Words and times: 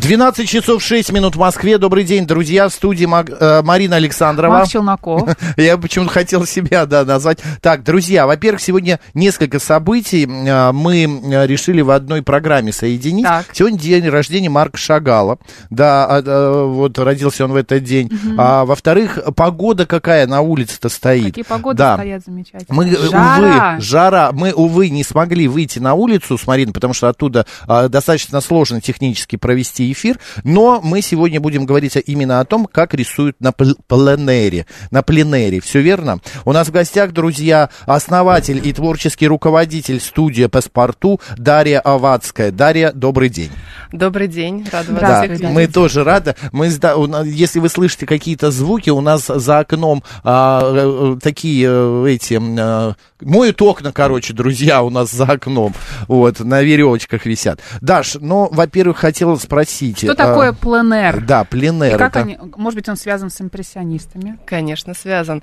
12 0.00 0.48
часов 0.48 0.80
6 0.80 1.10
минут 1.12 1.34
в 1.34 1.40
Москве. 1.40 1.76
Добрый 1.76 2.04
день, 2.04 2.24
друзья. 2.24 2.68
В 2.68 2.72
студии 2.72 3.04
Маг- 3.04 3.36
э, 3.36 3.62
Марина 3.62 3.96
Александрова. 3.96 4.52
Марк 4.58 4.68
Челноков. 4.68 5.28
Я 5.56 5.76
почему-то 5.76 6.12
хотел 6.12 6.46
себя, 6.46 6.86
да, 6.86 7.04
назвать. 7.04 7.40
Так, 7.62 7.82
друзья, 7.82 8.26
во-первых, 8.28 8.60
сегодня 8.62 9.00
несколько 9.14 9.58
событий 9.58 10.24
э, 10.24 10.72
мы 10.72 11.02
э, 11.02 11.46
решили 11.48 11.80
в 11.80 11.90
одной 11.90 12.22
программе 12.22 12.70
соединить. 12.70 13.24
Так. 13.24 13.46
Сегодня 13.52 13.76
день 13.76 14.08
рождения 14.08 14.48
Марка 14.48 14.78
Шагала. 14.78 15.38
Да, 15.68 16.06
а, 16.08 16.64
вот 16.64 16.96
родился 17.00 17.44
он 17.44 17.52
в 17.52 17.56
этот 17.56 17.82
день. 17.82 18.08
А, 18.38 18.64
во-вторых, 18.64 19.18
погода 19.34 19.84
какая 19.84 20.28
на 20.28 20.42
улице-то 20.42 20.90
стоит. 20.90 21.24
Какие 21.24 21.44
погоды 21.44 21.78
Да. 21.78 21.94
стоят 21.96 22.22
замечательно. 22.24 22.72
Мы, 22.72 22.90
Жара. 22.96 23.72
увы, 23.74 23.80
жара, 23.82 24.30
мы, 24.32 24.52
увы, 24.52 24.90
не 24.90 25.02
смогли 25.02 25.48
выйти 25.48 25.80
на 25.80 25.94
улицу 25.94 26.38
с 26.38 26.46
Мариной, 26.46 26.72
потому 26.72 26.94
что 26.94 27.08
оттуда 27.08 27.46
а, 27.66 27.88
достаточно 27.88 28.40
сложно 28.40 28.80
технически 28.80 29.34
провести 29.34 29.87
эфир, 29.92 30.18
но 30.44 30.80
мы 30.82 31.02
сегодня 31.02 31.40
будем 31.40 31.66
говорить 31.66 31.96
именно 32.06 32.40
о 32.40 32.44
том, 32.44 32.66
как 32.66 32.94
рисуют 32.94 33.36
на 33.40 33.50
пл- 33.50 33.76
пленэре, 33.86 34.66
на 34.90 35.02
пленэре, 35.02 35.60
все 35.60 35.80
верно? 35.80 36.20
У 36.44 36.52
нас 36.52 36.68
в 36.68 36.72
гостях, 36.72 37.12
друзья, 37.12 37.70
основатель 37.86 38.66
и 38.66 38.72
творческий 38.72 39.26
руководитель 39.28 40.00
студии 40.00 40.46
«Паспорту» 40.46 41.20
Дарья 41.36 41.80
Авадская. 41.80 42.50
Дарья, 42.50 42.92
добрый 42.92 43.28
день. 43.28 43.50
Добрый 43.92 44.28
день, 44.28 44.66
рада 44.70 44.92
вас 44.92 45.00
Да, 45.00 45.26
видеть. 45.26 45.48
мы 45.48 45.66
тоже 45.66 46.04
рады. 46.04 46.34
Мы, 46.52 46.68
нас- 46.68 47.26
если 47.26 47.58
вы 47.58 47.68
слышите 47.70 48.06
какие-то 48.06 48.50
звуки, 48.50 48.90
у 48.90 49.00
нас 49.00 49.26
за 49.26 49.60
окном 49.60 50.02
а, 50.24 51.14
э, 51.16 51.16
такие 51.22 51.66
э, 51.70 52.06
эти 52.08 52.38
а, 52.38 52.94
моют 53.20 53.60
окна, 53.62 53.92
короче, 53.92 54.34
друзья, 54.34 54.82
у 54.82 54.90
нас 54.90 55.10
за 55.10 55.24
окном, 55.24 55.74
вот 56.06 56.40
на 56.40 56.62
веревочках 56.62 57.24
висят. 57.24 57.60
Даш, 57.80 58.16
ну, 58.20 58.48
во-первых, 58.52 58.98
хотела 58.98 59.36
спросить. 59.36 59.98
Что 59.98 60.12
а, 60.12 60.14
такое 60.14 60.52
пленэр? 60.52 61.24
Да, 61.24 61.44
пленэр. 61.44 61.94
И 61.94 61.98
как 61.98 62.10
это- 62.16 62.20
они, 62.20 62.38
может 62.56 62.76
быть, 62.76 62.88
он 62.90 62.96
связан 62.96 63.30
с 63.30 63.40
импрессионистами? 63.40 64.38
Конечно, 64.44 64.92
связан. 64.94 65.42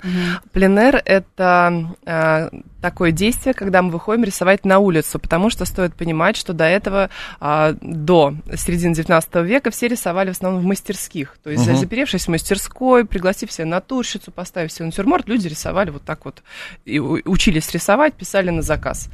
Пленэр— 0.52 1.02
это 1.04 1.96
э, 2.06 2.50
такое 2.86 3.10
действие, 3.10 3.52
когда 3.52 3.82
мы 3.82 3.90
выходим 3.90 4.22
рисовать 4.22 4.64
на 4.64 4.78
улицу, 4.78 5.18
потому 5.18 5.50
что 5.50 5.64
стоит 5.64 5.92
понимать, 5.96 6.36
что 6.36 6.52
до 6.52 6.64
этого, 6.66 7.10
а, 7.40 7.74
до 7.80 8.34
середины 8.56 8.94
19 8.94 9.42
века, 9.42 9.72
все 9.72 9.88
рисовали 9.88 10.28
в 10.28 10.36
основном 10.36 10.62
в 10.62 10.64
мастерских. 10.64 11.36
То 11.42 11.50
есть, 11.50 11.66
Мгм. 11.66 11.76
заперевшись 11.76 12.26
в 12.26 12.28
мастерской, 12.28 13.04
пригласив 13.04 13.50
себе 13.50 13.64
натурщицу, 13.64 14.30
поставив 14.30 14.70
себе 14.70 14.86
натюрморт, 14.86 15.28
люди 15.28 15.48
рисовали 15.48 15.90
вот 15.90 16.02
так 16.04 16.24
вот, 16.24 16.44
и 16.84 17.00
учились 17.00 17.72
рисовать, 17.72 18.14
писали 18.14 18.50
на 18.50 18.62
заказ. 18.62 19.08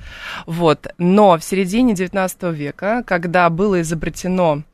Вот. 0.47 0.89
Но 0.99 1.39
в 1.39 1.43
середине 1.43 1.95
19 1.95 2.53
века, 2.53 3.03
когда 3.07 3.49
было 3.49 3.81
изобретено 3.81 4.65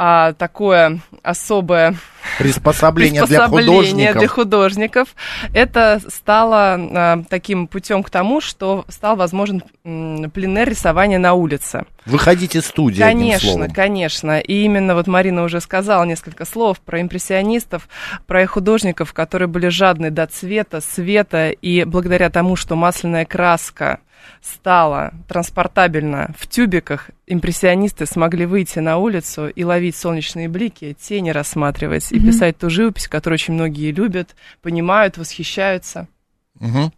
а, 0.00 0.32
такое 0.32 1.00
особое 1.24 1.96
Приспособление 2.38 3.24
для 3.24 3.48
приспособление 3.48 4.12
художников. 4.12 4.18
для 4.18 4.28
художников. 4.28 5.08
Это 5.54 6.00
стало 6.06 6.74
а, 6.78 7.22
таким 7.28 7.66
путем 7.66 8.04
к 8.04 8.10
тому, 8.10 8.40
что 8.40 8.84
стал 8.88 9.16
возможен 9.16 9.62
м, 9.84 10.30
пленэр 10.30 10.68
рисования 10.68 11.18
на 11.18 11.34
улице. 11.34 11.84
Выходите 12.06 12.58
из 12.60 12.66
студии, 12.66 13.00
Конечно, 13.02 13.68
конечно. 13.68 14.38
И 14.38 14.62
именно 14.64 14.94
вот 14.94 15.08
Марина 15.08 15.42
уже 15.42 15.60
сказала 15.60 16.04
несколько 16.04 16.44
слов 16.44 16.78
про 16.80 17.00
импрессионистов, 17.00 17.88
про 18.26 18.42
их 18.44 18.50
художников, 18.52 19.12
которые 19.12 19.48
были 19.48 19.66
жадны 19.68 20.10
до 20.10 20.26
цвета, 20.26 20.80
света, 20.80 21.50
и 21.50 21.82
благодаря 21.82 22.30
тому, 22.30 22.54
что 22.54 22.76
масляная 22.76 23.24
краска 23.24 23.98
стала 24.40 25.12
транспортабельна 25.28 26.34
в 26.38 26.46
тюбиках, 26.46 27.10
импрессионисты 27.26 28.06
смогли 28.06 28.46
выйти 28.46 28.78
на 28.78 28.98
улицу 28.98 29.48
и 29.48 29.64
ловить 29.64 29.96
солнечные 29.96 30.48
блики, 30.48 30.96
тени 30.98 31.30
рассматривать 31.30 32.10
и 32.12 32.20
писать 32.20 32.58
ту 32.58 32.70
живопись, 32.70 33.08
которую 33.08 33.36
очень 33.36 33.54
многие 33.54 33.92
любят, 33.92 34.36
понимают, 34.62 35.18
восхищаются. 35.18 36.08
Мгм. 36.58 36.92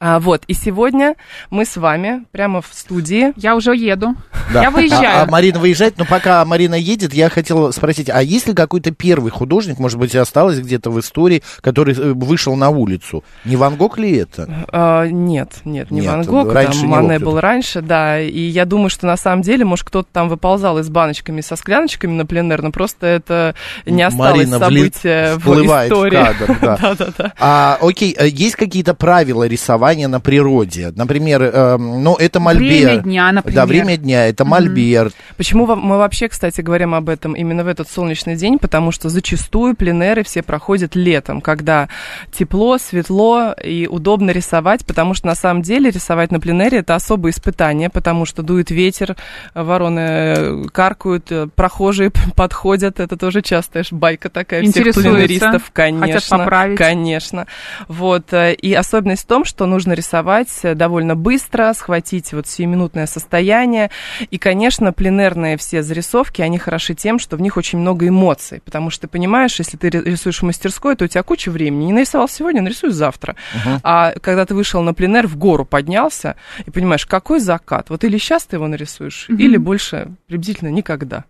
А, 0.00 0.20
вот, 0.20 0.44
и 0.46 0.54
сегодня 0.54 1.16
мы 1.50 1.64
с 1.64 1.76
вами 1.76 2.24
прямо 2.30 2.62
в 2.62 2.68
студии 2.70 3.32
Я 3.36 3.56
уже 3.56 3.74
еду. 3.74 4.14
Да. 4.52 4.62
Я 4.62 4.70
выезжаю. 4.70 5.22
А, 5.22 5.22
а 5.22 5.26
Марина 5.26 5.58
выезжает, 5.58 5.98
но 5.98 6.04
пока 6.04 6.44
Марина 6.44 6.76
едет, 6.76 7.12
я 7.12 7.28
хотел 7.28 7.72
спросить, 7.72 8.08
а 8.08 8.22
есть 8.22 8.46
ли 8.46 8.54
какой-то 8.54 8.92
первый 8.92 9.32
художник, 9.32 9.80
может 9.80 9.98
быть, 9.98 10.14
осталось 10.14 10.60
где-то 10.60 10.90
в 10.90 11.00
истории, 11.00 11.42
который 11.62 11.94
э, 11.94 12.12
вышел 12.12 12.54
на 12.54 12.70
улицу? 12.70 13.24
Не 13.44 13.56
Ван 13.56 13.74
Гог 13.74 13.98
ли 13.98 14.18
это? 14.18 14.66
А, 14.70 15.06
нет, 15.06 15.62
нет, 15.64 15.90
не 15.90 16.02
Нет, 16.02 16.10
Ван 16.12 16.22
Гог, 16.22 16.52
раньше 16.52 16.80
там 16.80 16.80
не 16.82 16.86
Мане 16.86 17.18
был 17.18 17.40
раньше, 17.40 17.82
да, 17.82 18.20
и 18.20 18.40
я 18.40 18.66
думаю, 18.66 18.90
что 18.90 19.06
на 19.06 19.16
самом 19.16 19.42
деле, 19.42 19.64
может, 19.64 19.84
кто-то 19.84 20.08
там 20.12 20.28
выползал 20.28 20.78
из 20.78 20.88
баночками 20.88 21.40
со 21.40 21.56
скляночками 21.56 22.12
на 22.12 22.24
пленэр, 22.24 22.62
но 22.62 22.70
просто 22.70 23.06
это 23.06 23.56
не 23.84 24.04
осталось 24.04 24.36
Марина 24.36 24.58
события 24.60 25.34
в 25.34 25.38
всплывает 25.38 25.90
в 25.90 25.94
истории. 25.94 26.16
кадр, 26.16 26.58
да. 26.62 26.76
Да-да-да. 26.80 27.32
А, 27.40 27.78
окей, 27.80 28.14
а 28.16 28.24
есть 28.24 28.54
какие-то 28.54 28.94
правила 28.94 29.44
рисования 29.44 29.87
на 29.94 30.20
природе? 30.20 30.92
Например, 30.94 31.42
эм, 31.42 32.02
ну, 32.02 32.14
это 32.16 32.40
мольберт. 32.40 32.68
Время 32.84 33.02
дня, 33.02 33.32
например. 33.32 33.56
Да, 33.56 33.66
время 33.66 33.96
дня, 33.96 34.26
это 34.26 34.44
мольберт. 34.44 35.14
Почему 35.36 35.64
во- 35.66 35.76
мы 35.76 35.98
вообще, 35.98 36.28
кстати, 36.28 36.60
говорим 36.60 36.94
об 36.94 37.08
этом 37.08 37.32
именно 37.34 37.64
в 37.64 37.68
этот 37.68 37.88
солнечный 37.90 38.36
день? 38.36 38.58
Потому 38.58 38.92
что 38.92 39.08
зачастую 39.08 39.74
пленеры 39.74 40.22
все 40.24 40.42
проходят 40.42 40.94
летом, 40.94 41.40
когда 41.40 41.88
тепло, 42.32 42.78
светло 42.78 43.52
и 43.52 43.86
удобно 43.86 44.30
рисовать, 44.30 44.84
потому 44.84 45.14
что 45.14 45.26
на 45.26 45.34
самом 45.34 45.62
деле 45.62 45.90
рисовать 45.90 46.30
на 46.30 46.40
пленере 46.40 46.78
это 46.78 46.94
особое 46.94 47.32
испытание, 47.32 47.90
потому 47.90 48.26
что 48.26 48.42
дует 48.42 48.70
ветер, 48.70 49.16
вороны 49.54 50.00
э, 50.00 50.64
каркают, 50.72 51.30
э, 51.30 51.48
прохожие 51.54 52.10
подходят, 52.36 53.00
это 53.00 53.16
тоже 53.16 53.42
частая 53.42 53.84
байка 53.90 54.28
такая 54.28 54.62
всех 54.64 54.94
пленеристов, 54.94 55.70
конечно, 55.72 56.06
хотят 56.06 56.28
поправить. 56.28 56.78
конечно. 56.78 57.46
Вот, 57.86 58.32
э, 58.32 58.54
и 58.54 58.72
особенность 58.74 59.22
в 59.22 59.26
том, 59.26 59.44
что 59.44 59.66
нужно 59.78 59.92
рисовать 59.92 60.48
э, 60.64 60.74
довольно 60.74 61.14
быстро, 61.14 61.72
схватить 61.72 62.32
вот 62.32 62.48
сиюминутное 62.48 63.06
состояние, 63.06 63.90
и, 64.28 64.36
конечно, 64.36 64.92
пленерные 64.92 65.56
все 65.56 65.84
зарисовки, 65.84 66.42
они 66.42 66.58
хороши 66.58 66.94
тем, 66.94 67.20
что 67.20 67.36
в 67.36 67.40
них 67.40 67.56
очень 67.56 67.78
много 67.78 68.08
эмоций, 68.08 68.60
потому 68.64 68.90
что 68.90 69.02
ты 69.02 69.08
понимаешь, 69.08 69.56
если 69.60 69.76
ты 69.76 69.88
ри- 69.88 70.02
рисуешь 70.02 70.40
в 70.40 70.42
мастерской, 70.42 70.96
то 70.96 71.04
у 71.04 71.08
тебя 71.08 71.22
куча 71.22 71.50
времени. 71.52 71.84
Не 71.84 71.92
нарисовал 71.92 72.28
сегодня, 72.28 72.60
нарисуй 72.60 72.90
завтра. 72.90 73.36
А 73.84 74.14
когда 74.20 74.44
ты 74.46 74.54
вышел 74.56 74.82
на 74.82 74.94
пленер, 74.94 75.28
в 75.28 75.36
гору 75.36 75.64
поднялся, 75.64 76.34
и 76.66 76.70
понимаешь, 76.72 77.06
какой 77.06 77.38
закат. 77.38 77.88
Вот 77.90 78.02
или 78.02 78.18
сейчас 78.18 78.46
ты 78.46 78.56
его 78.56 78.66
нарисуешь, 78.66 79.26
или 79.28 79.56
больше 79.58 80.08
приблизительно 80.26 80.70
никогда. 80.70 81.24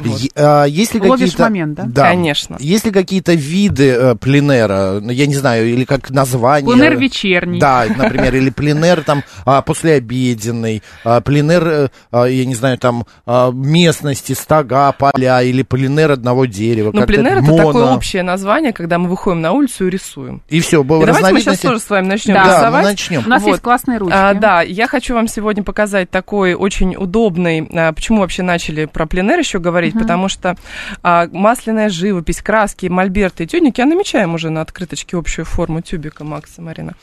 Вот. 0.00 0.20
А, 0.36 0.64
есть 0.64 0.94
ли 0.94 1.00
Ловишь 1.00 1.30
какие-то... 1.30 1.42
момент, 1.44 1.74
да? 1.74 1.84
Да. 1.86 2.08
Конечно. 2.08 2.56
Есть 2.60 2.84
ли 2.84 2.90
какие-то 2.90 3.34
виды 3.34 3.88
э, 3.90 4.14
пленера, 4.14 5.00
я 5.00 5.26
не 5.26 5.34
знаю, 5.34 5.68
или 5.68 5.84
как 5.84 6.10
название? 6.10 6.70
Пленэр 6.70 6.96
вечерний. 6.96 7.58
Да, 7.58 7.84
например, 7.96 8.34
или 8.34 8.50
пленер 8.50 9.02
там 9.02 9.24
а, 9.44 9.62
послеобеденный, 9.62 10.82
а, 11.04 11.20
пленер, 11.20 11.66
э, 11.66 11.88
я 12.12 12.44
не 12.44 12.54
знаю, 12.54 12.78
там 12.78 13.06
местности, 13.52 14.32
стога, 14.32 14.92
поля, 14.92 15.42
или 15.42 15.62
пленер 15.62 16.12
одного 16.12 16.44
дерева. 16.46 16.90
Ну, 16.92 17.06
пленер 17.06 17.38
это 17.38 17.42
моно. 17.42 17.66
такое 17.66 17.86
общее 17.92 18.22
название, 18.22 18.72
когда 18.72 18.98
мы 18.98 19.08
выходим 19.08 19.40
на 19.40 19.52
улицу 19.52 19.86
и 19.86 19.90
рисуем. 19.90 20.42
И 20.48 20.60
все, 20.60 20.82
И 20.82 20.86
давайте 20.86 21.32
мы 21.32 21.40
сейчас 21.40 21.58
тоже 21.60 21.80
с 21.80 21.88
вами 21.90 22.06
начнем 22.06 22.34
Да, 22.34 22.44
мы 22.44 22.50
рисовать. 22.50 22.84
начнем. 22.84 23.22
У 23.24 23.28
нас 23.28 23.42
Вот. 23.42 23.50
есть 23.50 23.62
классные 23.62 23.98
ручки. 23.98 24.14
А, 24.16 24.34
да, 24.34 24.62
я 24.62 24.86
хочу 24.86 25.14
вам 25.14 25.28
сегодня 25.28 25.62
показать 25.62 26.10
такой 26.10 26.54
очень 26.54 26.94
удобный, 26.96 27.68
а, 27.72 27.92
почему 27.92 28.20
вообще 28.20 28.42
начали 28.42 28.86
про 28.86 29.06
пленер 29.06 29.38
еще 29.38 29.58
говорить, 29.62 29.94
потому 29.98 30.28
что 30.28 30.56
а, 31.02 31.28
масляная 31.32 31.88
живопись, 31.88 32.42
краски, 32.42 32.86
мольберты 32.86 33.44
и 33.44 33.46
тюбики, 33.46 33.80
я 33.80 33.86
намечаем 33.86 34.34
уже 34.34 34.50
на 34.50 34.60
открыточке 34.60 35.16
общую 35.16 35.44
форму 35.44 35.80
тюбика 35.80 36.24
Макса 36.24 36.60
Марина. 36.60 36.94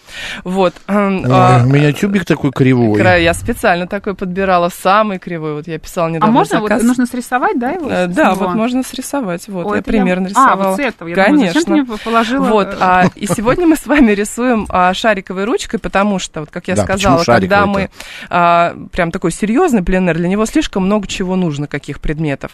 Вот. 0.44 0.74
Ой, 0.88 1.24
А, 1.28 1.64
у 1.66 1.68
меня 1.70 1.92
тюбик 1.94 2.26
такой 2.26 2.52
кривой. 2.52 3.00
Кра- 3.00 3.16
Я 3.18 3.34
специально 3.34 3.88
такой 3.88 4.14
подбирала, 4.14 4.70
самый 4.70 5.18
кривой. 5.20 5.54
Вот 5.54 5.68
я 5.68 5.80
писала 5.80 6.08
А 6.08 6.12
недавно 6.12 6.34
можно, 6.34 6.60
вот, 6.60 6.70
заказ. 6.70 6.84
нужно 6.84 7.06
срисовать, 7.06 7.58
да, 7.60 7.72
его? 7.72 7.90
Э, 7.90 8.08
Да, 8.08 8.32
него? 8.32 8.36
вот 8.46 8.56
можно 8.56 8.84
срисовать. 8.84 9.48
Вот, 9.48 9.66
Ой, 9.66 9.74
я 9.78 9.80
это 9.80 9.92
я- 9.92 9.98
примерно 9.98 10.26
А, 10.28 10.30
рисовала. 10.30 10.70
вот 10.72 10.76
с 10.78 10.80
этого. 10.80 11.08
Я 11.08 11.16
думаю, 11.16 11.38
зачем 11.48 11.62
ты 11.64 11.66
Конечно. 11.70 11.94
мне 11.94 12.00
положила? 12.04 12.44
Вот, 12.46 12.68
э, 12.68 12.78
а, 12.80 13.06
и 13.16 13.26
сегодня 13.28 13.66
мы 13.68 13.76
с 13.76 13.86
вами 13.86 14.12
рисуем 14.12 14.66
а, 14.70 14.94
шариковой 14.94 15.46
ручкой, 15.46 15.80
потому 15.80 16.20
что, 16.20 16.42
вот 16.42 16.50
как 16.52 16.68
я 16.68 16.76
Да, 16.76 16.84
сказала, 16.84 17.24
когда 17.24 17.66
мы 17.66 17.90
а, 18.30 18.76
прям 18.92 19.12
такой 19.12 19.32
серьезный 19.32 19.84
пленер, 19.84 20.18
для 20.18 20.28
него 20.28 20.46
слишком 20.46 20.86
много 20.86 21.08
чего 21.08 21.36
нужно, 21.36 21.68
каких 21.68 22.00
предметов. 22.02 22.49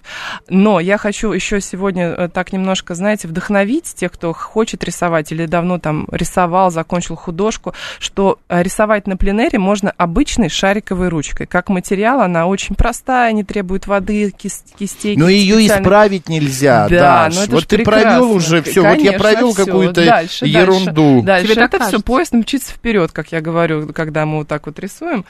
Но 0.50 0.80
я 0.80 0.98
хочу 0.98 1.32
еще 1.32 1.62
сегодня 1.62 2.08
э, 2.10 2.30
так 2.30 2.54
немножко, 2.54 2.96
знаете, 2.96 3.28
вдохновить 3.28 3.94
тех, 3.96 4.12
кто 4.12 4.34
хочет 4.34 4.84
рисовать 4.84 5.32
или 5.32 5.46
давно 5.46 5.80
там 5.80 6.08
рисовал, 6.12 6.72
закончил 6.72 7.16
художку, 7.16 7.74
что 8.00 8.40
э, 8.50 8.62
рисовать 8.64 9.08
на 9.08 9.18
пленере 9.18 9.60
можно 9.60 9.92
обычной 9.98 10.50
шариковой 10.50 11.10
ручкой. 11.10 11.48
Как 11.48 11.70
материал 11.70 12.22
она 12.22 12.46
очень 12.48 12.76
простая, 12.76 13.32
не 13.32 13.44
требует 13.44 13.88
воды, 13.88 14.32
кис- 14.38 14.64
кистей. 14.78 15.16
Но 15.18 15.30
ее 15.30 15.66
исправить 15.66 16.30
нельзя, 16.30 16.88
Да, 16.90 17.26
Даш. 17.26 17.36
ну 17.36 17.42
это 17.44 17.52
вот 17.52 17.68
ты 17.68 17.78
прекрасно. 17.78 18.10
провел 18.10 18.32
уже 18.32 18.62
все. 18.62 18.82
Вот 18.82 18.90
я 18.90 18.96
Конечно, 18.96 19.20
провел 19.20 19.54
какую-то 19.54 20.06
Дальше, 20.06 20.46
ерунду. 20.46 21.22
Дальше, 21.22 21.26
дальше. 21.26 21.46
Тебе 21.46 21.56
так 21.56 21.74
это 21.74 21.78
все 21.78 21.92
кажется? 21.92 22.06
поезд 22.06 22.34
мчится 22.34 22.72
вперед, 22.74 23.12
как 23.12 23.32
я 23.32 23.42
говорю, 23.42 23.92
когда 23.94 24.26
мы 24.26 24.38
вот 24.40 24.48
так 24.48 24.66
вот 24.68 24.80
рисуем. 24.80 25.26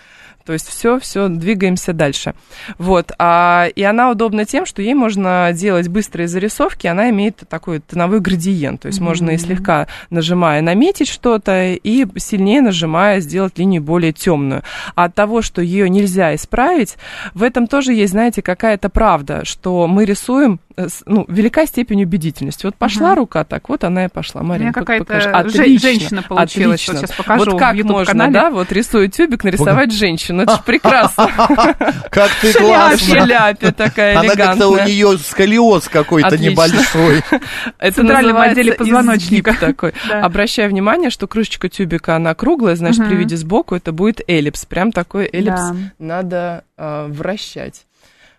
То 0.45 0.53
есть 0.53 0.67
все, 0.67 0.99
все, 0.99 1.27
двигаемся 1.27 1.91
дальше. 1.91 2.35
Вот. 2.77 3.11
А, 3.17 3.67
и 3.75 3.81
она 3.81 4.11
удобна 4.11 4.45
тем, 4.45 4.67
что 4.67 4.81
ей 4.81 4.93
можно 4.93 5.49
делать 5.53 5.87
быстрые 5.87 6.27
зарисовки, 6.27 6.85
она 6.85 7.09
имеет 7.09 7.41
такой 7.49 7.79
тоновой 7.79 8.19
градиент. 8.19 8.81
То 8.81 8.87
есть 8.87 8.99
можно 8.99 9.31
и 9.31 9.37
слегка 9.37 9.87
нажимая 10.11 10.61
наметить 10.61 11.07
что-то, 11.07 11.73
и 11.73 12.05
сильнее 12.17 12.61
нажимая 12.61 13.21
сделать 13.21 13.57
линию 13.57 13.81
более 13.81 14.13
темную. 14.13 14.61
А 14.93 15.05
от 15.05 15.15
того, 15.15 15.41
что 15.41 15.61
ее 15.61 15.89
нельзя 15.89 16.35
исправить, 16.35 16.97
в 17.33 17.41
этом 17.41 17.65
тоже 17.65 17.93
есть, 17.93 18.11
знаете, 18.11 18.41
какая-то 18.41 18.89
правда, 18.89 19.45
что 19.45 19.87
мы 19.87 20.05
рисуем 20.05 20.59
э, 20.77 20.87
ну, 21.07 21.25
велика 21.27 21.65
степень 21.65 22.03
убедительности. 22.03 22.65
Вот 22.65 22.75
пошла 22.75 23.15
рука 23.15 23.43
так, 23.45 23.67
вот 23.69 23.83
она 23.83 24.05
и 24.05 24.09
пошла. 24.09 24.41
У 24.41 24.43
Марина, 24.43 24.65
меня 24.65 24.71
пок- 24.73 25.05
какая-то 25.05 25.37
Отлично, 25.37 25.89
женщина 25.89 26.21
получилась. 26.21 26.87
Вот 26.87 26.95
отлично. 26.95 27.07
сейчас 27.07 27.17
покажу 27.17 27.51
Вот 27.51 27.59
как 27.59 27.75
можно, 27.83 28.31
да, 28.31 28.51
вот 28.51 28.71
рисуя 28.71 29.07
тюбик, 29.07 29.43
нарисовать 29.43 29.91
женщину. 29.91 30.34
Это 30.41 30.55
же 30.55 30.61
прекрасно. 30.65 31.27
Как 32.11 32.31
ты 32.41 32.53
классно. 32.53 33.25
шляпе 33.25 33.71
такая 33.71 34.17
Она 34.19 34.35
как-то 34.35 34.67
у 34.67 34.73
элегантная. 34.75 34.85
нее 34.87 35.17
сколиоз 35.17 35.87
какой-то 35.87 36.37
небольшой. 36.37 37.23
Это 37.79 37.95
центральном 37.97 38.37
отделе 38.37 38.73
позвоночника. 38.73 39.55
такой. 39.59 39.93
Да. 40.09 40.21
Обращаю 40.23 40.69
внимание, 40.69 41.09
что 41.09 41.27
крышечка 41.27 41.67
тюбика, 41.69 42.15
она 42.15 42.33
круглая, 42.35 42.75
значит, 42.75 42.99
при 43.05 43.13
Мгм. 43.13 43.17
виде 43.19 43.37
сбоку 43.37 43.75
это 43.75 43.91
будет 43.91 44.21
эллипс. 44.27 44.65
Прям 44.65 44.91
такой 44.91 45.29
эллипс 45.31 45.59
Да. 45.61 45.75
надо 45.99 46.63
а, 46.77 47.07
вращать. 47.07 47.85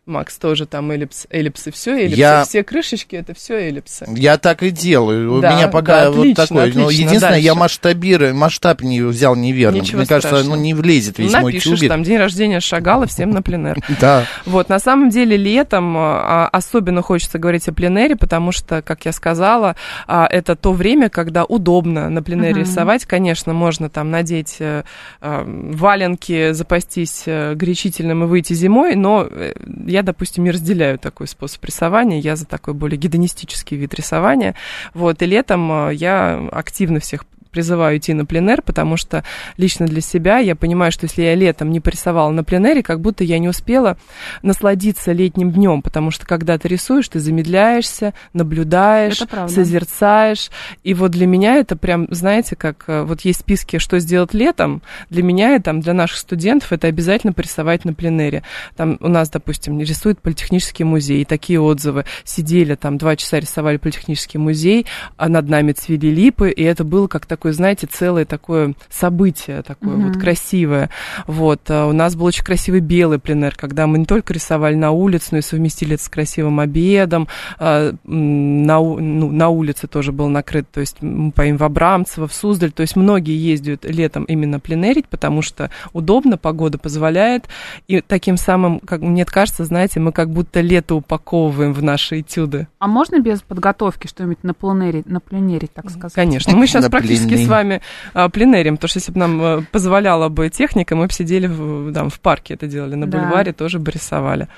Макс 0.06 0.37
тоже 0.38 0.67
там 0.67 0.93
эллипс, 0.93 1.26
эллипсы, 1.31 1.73
все 1.73 1.97
эллипсы, 1.97 2.17
Я- 2.20 2.44
все 2.44 2.62
крышечки, 2.62 3.17
это 3.17 3.35
все 3.35 3.55
эллипсы. 3.55 4.06
Я 4.14 4.38
так 4.38 4.62
и 4.62 4.70
делаю. 4.70 5.35
У 5.35 5.41
Да, 5.41 5.53
меня 5.56 5.67
пока 5.67 6.03
да, 6.05 6.11
вот 6.12 6.20
отлично, 6.20 6.47
такой. 6.47 6.56
Но 6.75 6.87
отлично, 6.87 6.91
единственное, 7.06 7.38
я 7.38 7.50
дальше. 7.50 7.58
масштабирую, 7.58 8.35
масштаб 8.37 8.82
не 8.82 9.03
взял 9.03 9.35
неверно. 9.35 9.79
Ничего 9.79 9.99
Мне 9.99 10.06
кажется, 10.06 10.29
страшного. 10.29 10.55
ну 10.55 10.62
не 10.62 10.75
влезет 10.75 11.19
весь 11.19 11.32
мой 11.32 11.53
Напишешь 11.55 11.79
тюбик. 11.81 11.88
там 11.91 12.05
день 12.05 12.19
рождения 12.19 12.61
Шагала 12.61 13.06
всем 13.08 13.31
на 13.31 13.43
пленэр. 13.43 13.79
Да. 14.00 14.26
Вот, 14.44 14.69
на 14.69 14.79
самом 14.79 15.11
деле 15.11 15.37
летом 15.37 15.97
а, 15.97 16.49
особенно 16.52 17.02
хочется 17.02 17.41
говорить 17.41 17.67
о 17.67 17.73
пленэре, 17.73 18.14
потому 18.14 18.52
что, 18.52 18.82
как 18.82 19.06
я 19.06 19.12
сказала, 19.12 19.75
а, 20.06 20.29
это 20.31 20.55
то 20.55 20.73
время, 20.73 21.09
когда 21.09 21.44
удобно 21.44 22.09
на 22.11 22.23
пленэре 22.23 22.52
Мгм. 22.52 22.61
рисовать. 22.61 23.06
Конечно, 23.06 23.52
можно 23.55 23.91
там 23.91 24.12
надеть 24.12 24.56
э, 24.61 24.85
а, 25.20 25.43
валенки, 25.44 26.52
запастись 26.52 27.25
э, 27.26 27.55
горячительным 27.56 28.23
и 28.23 28.26
выйти 28.29 28.52
зимой, 28.52 28.94
но 28.94 29.26
э, 29.29 29.55
я, 29.97 30.03
допустим, 30.03 30.45
не 30.45 30.51
разделяю 30.51 30.99
такой 30.99 31.27
способ 31.27 31.65
рисования, 31.65 32.21
я 32.21 32.37
за 32.37 32.45
такой 32.45 32.75
более 32.75 32.99
гедонистический 32.99 33.79
вид 33.79 33.95
рисования. 33.95 34.55
Вот, 34.93 35.23
и 35.23 35.27
летом 35.27 35.89
э, 35.89 35.95
я 35.95 36.49
активно 36.53 37.01
всех 37.01 37.25
призываю 37.56 37.97
идти 37.97 38.12
на 38.12 38.26
пленэр, 38.26 38.61
потому 38.61 38.99
что 38.99 39.25
лично 39.56 39.87
для 39.87 40.03
себя 40.03 40.37
я 40.41 40.55
понимаю, 40.55 40.93
что 40.93 41.05
если 41.05 41.23
я 41.23 41.35
летом 41.35 41.70
не 41.70 41.81
порисовала 41.81 42.31
на 42.31 42.44
пленэре, 42.44 42.82
как 42.82 43.00
будто 43.00 43.25
я 43.25 43.38
не 43.38 43.49
успела 43.49 43.97
насладиться 44.43 45.12
летним 45.12 45.50
днем, 45.53 45.81
потому 45.81 46.11
что 46.11 46.26
когда 46.26 46.58
ты 46.58 46.69
рисуешь, 46.69 47.08
ты 47.08 47.19
замедляешься, 47.19 48.12
наблюдаешь, 48.35 49.23
созерцаешь. 49.49 50.50
И 50.85 50.93
вот 50.93 51.12
для 51.12 51.26
меня 51.26 51.55
это 51.55 51.76
прям, 51.76 52.06
знаете, 52.11 52.56
как 52.56 52.85
э, 52.88 53.05
вот 53.05 53.23
есть 53.23 53.41
списки, 53.41 53.79
что 53.79 53.99
сделать 54.00 54.35
летом, 54.35 54.82
для 55.09 55.23
меня 55.23 55.56
и 55.56 55.59
там 55.59 55.81
для 55.81 55.94
наших 55.94 56.19
студентов 56.19 56.73
это 56.73 56.88
обязательно 56.88 57.32
порисовать 57.32 57.87
на 57.87 57.94
пленэре. 57.94 58.43
Там 58.76 58.99
у 59.00 59.09
нас, 59.09 59.31
допустим, 59.31 59.81
рисует 59.81 60.20
политехнический 60.20 60.85
музей, 60.85 61.25
такие 61.25 61.59
отзывы. 61.59 62.05
Сидели 62.23 62.75
там 62.75 62.99
два 62.99 63.17
часа 63.17 63.38
рисовали 63.38 63.79
политехнический 63.79 64.38
музей, 64.38 64.85
а 65.17 65.31
над 65.31 65.49
нами 65.49 65.73
цвели 65.73 66.09
липы, 66.09 66.50
и 66.50 66.62
это 66.62 66.85
было 66.85 67.06
как 67.06 67.25
такое, 67.47 67.53
знаете, 67.53 67.87
целое 67.87 68.25
такое 68.25 68.75
событие, 68.91 69.63
такое 69.63 69.97
Мгм. 69.97 70.09
вот 70.09 70.17
красивое. 70.21 70.91
Вот. 71.27 71.61
а 71.71 71.87
У 71.87 71.93
нас 71.93 72.17
был 72.17 72.27
очень 72.27 72.45
красивый 72.45 72.81
белый 72.81 73.19
пленэр, 73.19 73.55
когда 73.57 73.87
мы 73.87 73.99
не 73.99 74.05
только 74.05 74.33
рисовали 74.33 74.75
на 74.75 74.91
улице, 74.91 75.29
но 75.33 75.39
и 75.39 75.43
совместили 75.43 75.95
это 75.95 76.03
с 76.03 76.09
красивым 76.09 76.59
обедом. 76.61 77.29
А, 77.59 77.93
На, 78.05 78.79
ну, 78.79 79.31
на 79.31 79.49
улице 79.49 79.87
тоже 79.87 80.13
был 80.13 80.29
накрыт, 80.29 80.67
то 80.73 80.81
есть 80.81 81.03
мы 81.03 81.31
поим 81.31 81.57
в 81.57 81.63
Абрамцево, 81.63 82.27
в 82.27 82.33
Суздаль. 82.33 82.73
То 82.73 82.81
есть 82.83 82.97
многие 82.97 83.37
ездят 83.37 83.85
летом 83.85 84.25
именно 84.25 84.59
пленерить, 84.61 85.07
потому 85.09 85.43
что 85.43 85.71
удобно, 85.93 86.37
погода 86.39 86.79
позволяет. 86.79 87.45
И 87.87 88.01
таким 88.01 88.37
самым, 88.37 88.81
как 88.81 89.01
мне 89.01 89.25
кажется, 89.25 89.65
знаете, 89.65 90.01
мы 90.01 90.13
как 90.13 90.31
будто 90.31 90.61
лето 90.61 90.95
упаковываем 90.97 91.73
в 91.73 91.83
наши 91.83 92.21
этюды. 92.21 92.67
А 92.79 92.87
можно 92.89 93.21
без 93.21 93.43
подготовки 93.43 94.07
что-нибудь 94.09 94.43
на 94.43 94.55
пленере, 94.55 95.03
на 95.07 95.21
пленере, 95.21 95.69
так 95.73 95.91
сказать? 95.91 96.15
Конечно. 96.15 96.57
Мы 96.57 96.67
сейчас 96.67 96.89
практически 96.89 97.36
плены. 97.37 97.47
с 97.47 97.49
вами 97.50 97.81
а, 98.15 98.29
пленерим, 98.29 98.77
потому 98.77 98.88
что 98.88 98.99
если 98.99 99.12
бы 99.12 99.19
нам 99.21 99.43
э, 99.43 99.62
позволяла 99.73 100.29
бы 100.29 100.49
техника, 100.50 100.97
мы 100.97 101.06
бы 101.06 101.12
сидели 101.12 101.47
в, 101.47 101.93
там, 101.93 102.11
в 102.11 102.21
парке 102.21 102.55
это 102.55 102.67
делали, 102.67 102.94
на 102.94 103.06
Да. 103.06 103.19
бульваре 103.19 103.53
тоже 103.53 103.79
бы 103.79 103.91
рисовали. 103.91 104.49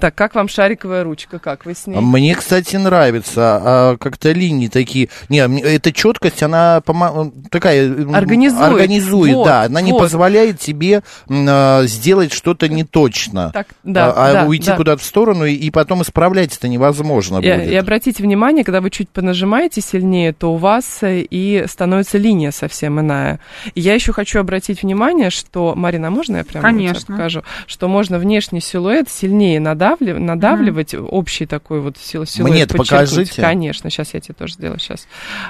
Так, 0.00 0.14
как 0.14 0.34
вам 0.34 0.48
шариковая 0.48 1.04
ручка? 1.04 1.38
Как 1.38 1.64
вы 1.66 1.74
с 1.74 1.86
ней? 1.86 1.98
Мне, 2.00 2.34
кстати, 2.34 2.76
нравится. 2.76 3.60
А, 3.62 3.96
как-то 3.96 4.32
линии 4.32 4.68
такие. 4.68 5.08
Не, 5.28 5.38
эта 5.60 5.92
четкость, 5.92 6.42
она 6.42 6.80
пома- 6.84 7.32
такая 7.50 7.86
м, 7.88 8.14
Организует. 8.14 8.62
организует, 8.72 9.34
Вот, 9.34 9.44
да. 9.46 9.62
Она 9.62 9.80
не 9.80 9.92
вот. 9.92 10.00
позволяет 10.00 10.58
тебе 10.60 11.02
а, 11.28 11.82
сделать 11.86 12.32
что-то 12.32 12.68
неточно. 12.68 13.50
Так, 13.52 13.68
да, 13.84 14.12
а 14.12 14.26
а 14.26 14.32
да, 14.32 14.44
уйти 14.46 14.66
да. 14.66 14.76
куда-то 14.76 15.02
в 15.02 15.04
сторону 15.04 15.44
и, 15.44 15.54
и 15.54 15.70
потом 15.70 16.02
исправлять 16.02 16.56
это 16.56 16.68
невозможно 16.68 17.36
И, 17.38 17.40
будет. 17.40 17.68
и 17.68 17.74
обратите 17.76 18.22
внимание, 18.22 18.64
когда 18.64 18.80
вы 18.80 18.90
чуть 18.90 19.08
понажимаете 19.08 19.80
сильнее, 19.80 20.32
то 20.32 20.52
у 20.52 20.56
вас 20.56 20.98
э, 21.02 21.20
и 21.20 21.64
становится 21.68 22.18
линия 22.26 22.50
совсем 22.50 23.00
иная. 23.00 23.38
И 23.74 23.80
я 23.80 23.94
еще 23.94 24.12
хочу 24.12 24.40
обратить 24.40 24.82
внимание, 24.82 25.30
что, 25.30 25.74
Марина, 25.76 26.08
а 26.08 26.10
можно 26.10 26.38
я 26.38 26.44
прямо 26.44 26.68
вот 26.68 26.78
сейчас 26.78 26.86
Конечно. 27.04 27.16
покажу? 27.16 27.42
Что 27.66 27.88
можно 27.88 28.18
внешний 28.18 28.60
силуэт 28.60 29.08
сильнее 29.08 29.60
надавли- 29.60 30.18
надавливать, 30.18 30.94
общий 30.94 31.46
такой 31.46 31.80
вот 31.80 31.96
сил- 31.98 32.26
силуэт 32.26 32.68
подчеркнуть. 32.72 32.88
покажите. 32.88 33.40
Конечно, 33.42 33.90
сейчас 33.90 34.14
я 34.14 34.20
тебе 34.20 34.34
тоже 34.34 34.54
сделаю, 34.54 34.78
сейчас. 34.80 35.06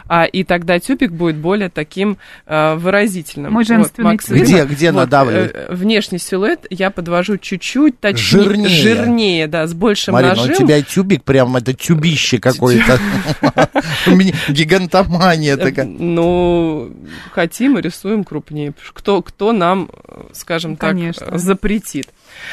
А, 0.09 0.25
и 0.25 0.45
тогда 0.45 0.79
тюбик 0.79 1.13
будет 1.13 1.37
более 1.37 1.71
таким 1.71 2.19
э, 2.47 2.75
выразительным. 2.77 3.53
Мой 3.53 3.65
женственный 3.65 4.13
Макс, 4.13 4.27
тюбик. 4.27 4.43
видно? 4.43 4.65
Где- 4.65 4.75
где 4.75 4.93
Вот, 4.93 4.99
надавливать? 5.01 5.51
э, 5.55 5.67
внешний 5.75 6.19
силуэт 6.19 6.67
я 6.71 6.91
подвожу 6.91 7.39
чуть-чуть 7.39 7.99
точнее, 8.01 8.43
Жирнее. 8.45 8.69
жирнее, 8.69 9.47
да, 9.47 9.67
с 9.67 9.73
большим 9.75 10.15
Марина, 10.15 10.35
нажимом. 10.35 10.53
у 10.53 10.55
тебя 10.59 10.83
тюбик 10.83 11.25
прям 11.25 11.57
это 11.57 11.73
тюбище 11.73 12.39
какое-то. 12.39 12.99
Гигантомания 14.49 15.55
Э, 15.55 15.57
такая. 15.57 15.87
Ну, 15.87 16.56
хотим 17.33 17.79
и 17.79 17.83
рисуем 17.83 18.25
крупнее. 18.25 18.75
Кто, 18.93 19.23
кто 19.23 19.53
нам, 19.53 19.91
скажем 20.33 20.77
так, 20.77 20.91
Конечно. 20.91 21.27
э, 21.31 21.39
запретит. 21.39 22.09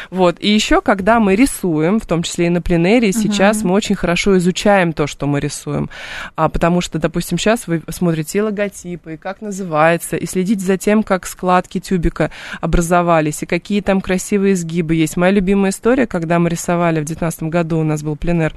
Вот. 0.10 0.38
И 0.40 0.50
еще, 0.50 0.82
когда 0.82 1.20
мы 1.20 1.36
рисуем, 1.36 2.00
в 2.00 2.06
том 2.06 2.24
числе 2.24 2.48
и 2.48 2.50
на 2.50 2.62
пленэре, 2.62 3.12
сейчас 3.12 3.64
мы 3.64 3.74
очень 3.74 3.96
хорошо 3.96 4.38
изучаем 4.38 4.94
то, 4.94 5.08
что 5.08 5.28
мы 5.28 5.40
рисуем. 5.40 5.90
А, 6.36 6.50
потому 6.50 6.82
что, 6.82 7.00
допустим, 7.00 7.38
сейчас 7.38 7.68
вы 7.68 7.82
смотрите 7.90 8.40
и 8.40 8.42
логотипы, 8.42 9.14
и 9.14 9.18
как 9.18 9.42
называется, 9.42 10.16
и 10.18 10.26
следите 10.26 10.66
за 10.66 10.78
тем, 10.78 11.04
как 11.04 11.26
складки 11.26 11.80
тюбика 11.80 12.32
образовались, 12.62 13.44
и 13.44 13.46
какие 13.46 13.82
там 13.82 14.02
красивые 14.02 14.54
изгибы 14.54 14.96
есть. 14.96 15.18
Моя 15.18 15.32
любимая 15.32 15.72
история, 15.72 16.08
когда 16.08 16.40
мы 16.40 16.50
рисовали 16.50 16.96
в 16.96 17.06
2019 17.06 17.44
году, 17.44 17.80
у 17.80 17.84
нас 17.84 18.04
был 18.04 18.16
пленэр, 18.16 18.54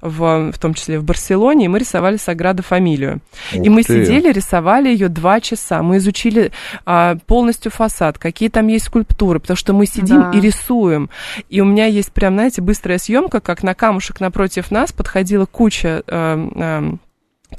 в, 0.00 0.52
в 0.52 0.58
том 0.58 0.74
числе 0.74 0.98
в 0.98 1.04
Барселоне, 1.04 1.66
и 1.66 1.68
мы 1.68 1.78
рисовали 1.78 2.16
Саграда 2.16 2.62
Фамилию. 2.62 3.20
И 3.52 3.60
Ух 3.60 3.68
мы 3.68 3.82
ты. 3.82 4.04
сидели, 4.04 4.32
рисовали 4.32 4.89
ее 4.90 5.08
два 5.08 5.40
часа. 5.40 5.82
Мы 5.82 5.96
изучили 5.98 6.52
а, 6.84 7.16
полностью 7.26 7.70
фасад, 7.72 8.18
какие 8.18 8.48
там 8.48 8.66
есть 8.68 8.86
скульптуры, 8.86 9.40
потому 9.40 9.56
что 9.56 9.72
мы 9.72 9.86
сидим 9.86 10.22
Да. 10.22 10.30
и 10.32 10.40
рисуем. 10.40 11.10
И 11.48 11.60
у 11.60 11.64
меня 11.64 11.86
есть 11.86 12.12
прям, 12.12 12.34
знаете, 12.34 12.60
быстрая 12.62 12.98
съемка, 12.98 13.40
как 13.40 13.62
на 13.62 13.74
камушек 13.74 14.20
напротив 14.20 14.70
нас 14.70 14.92
подходила 14.92 15.46
куча 15.46 16.02
эм, 16.06 16.52
эм, 16.56 17.00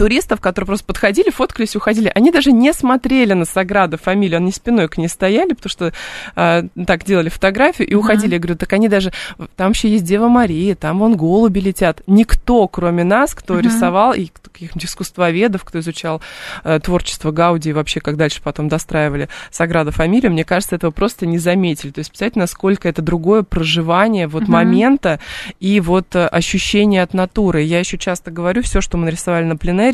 туристов, 0.01 0.41
которые 0.41 0.65
просто 0.65 0.87
подходили, 0.87 1.29
фоткались, 1.29 1.75
уходили. 1.75 2.11
Они 2.15 2.31
даже 2.31 2.51
не 2.51 2.73
смотрели 2.73 3.33
на 3.33 3.45
Саграду 3.45 3.99
фамилию, 3.99 4.37
они 4.37 4.51
спиной 4.51 4.87
к 4.87 4.97
ней 4.97 5.07
стояли, 5.07 5.53
потому 5.53 5.69
что 5.69 5.93
э, 6.35 6.63
так 6.87 7.05
делали 7.05 7.29
фотографию 7.29 7.87
и 7.87 7.93
уходили. 7.93 8.33
Я 8.33 8.39
говорю, 8.39 8.57
так 8.57 8.73
они 8.73 8.89
даже... 8.89 9.13
Там 9.55 9.67
вообще 9.67 9.89
есть 9.89 10.03
Дева 10.03 10.27
Мария, 10.27 10.73
там 10.73 10.97
вон 10.97 11.15
голуби 11.15 11.59
летят. 11.59 12.01
Никто, 12.07 12.67
кроме 12.67 13.03
нас, 13.03 13.35
кто 13.35 13.59
рисовал, 13.59 14.13
и 14.13 14.29
каких-нибудь 14.51 14.85
искусствоведов, 14.85 15.63
кто 15.63 15.79
изучал 15.79 16.19
э, 16.63 16.79
творчество 16.79 17.31
Гауди 17.31 17.69
и 17.69 17.73
вообще, 17.73 17.99
как 17.99 18.17
дальше 18.17 18.41
потом 18.43 18.69
достраивали 18.69 19.29
Саграду 19.51 19.91
фамилию, 19.91 20.31
мне 20.31 20.43
кажется, 20.43 20.75
этого 20.75 20.89
просто 20.89 21.27
не 21.27 21.37
заметили. 21.37 21.91
То 21.91 21.99
есть, 21.99 22.09
представляете, 22.09 22.39
насколько 22.39 22.89
это 22.89 23.03
другое 23.03 23.43
проживание 23.43 24.27
вот 24.27 24.47
момента 24.47 25.19
и 25.59 25.79
вот 25.79 26.15
э, 26.15 26.25
ощущение 26.25 27.03
от 27.03 27.13
натуры. 27.13 27.61
Я 27.61 27.79
еще 27.79 27.99
часто 27.99 28.31
говорю, 28.31 28.63
все, 28.63 28.81
что 28.81 28.97
мы 28.97 29.05
нарисовали 29.05 29.45
на 29.45 29.57
пленэре, 29.57 29.90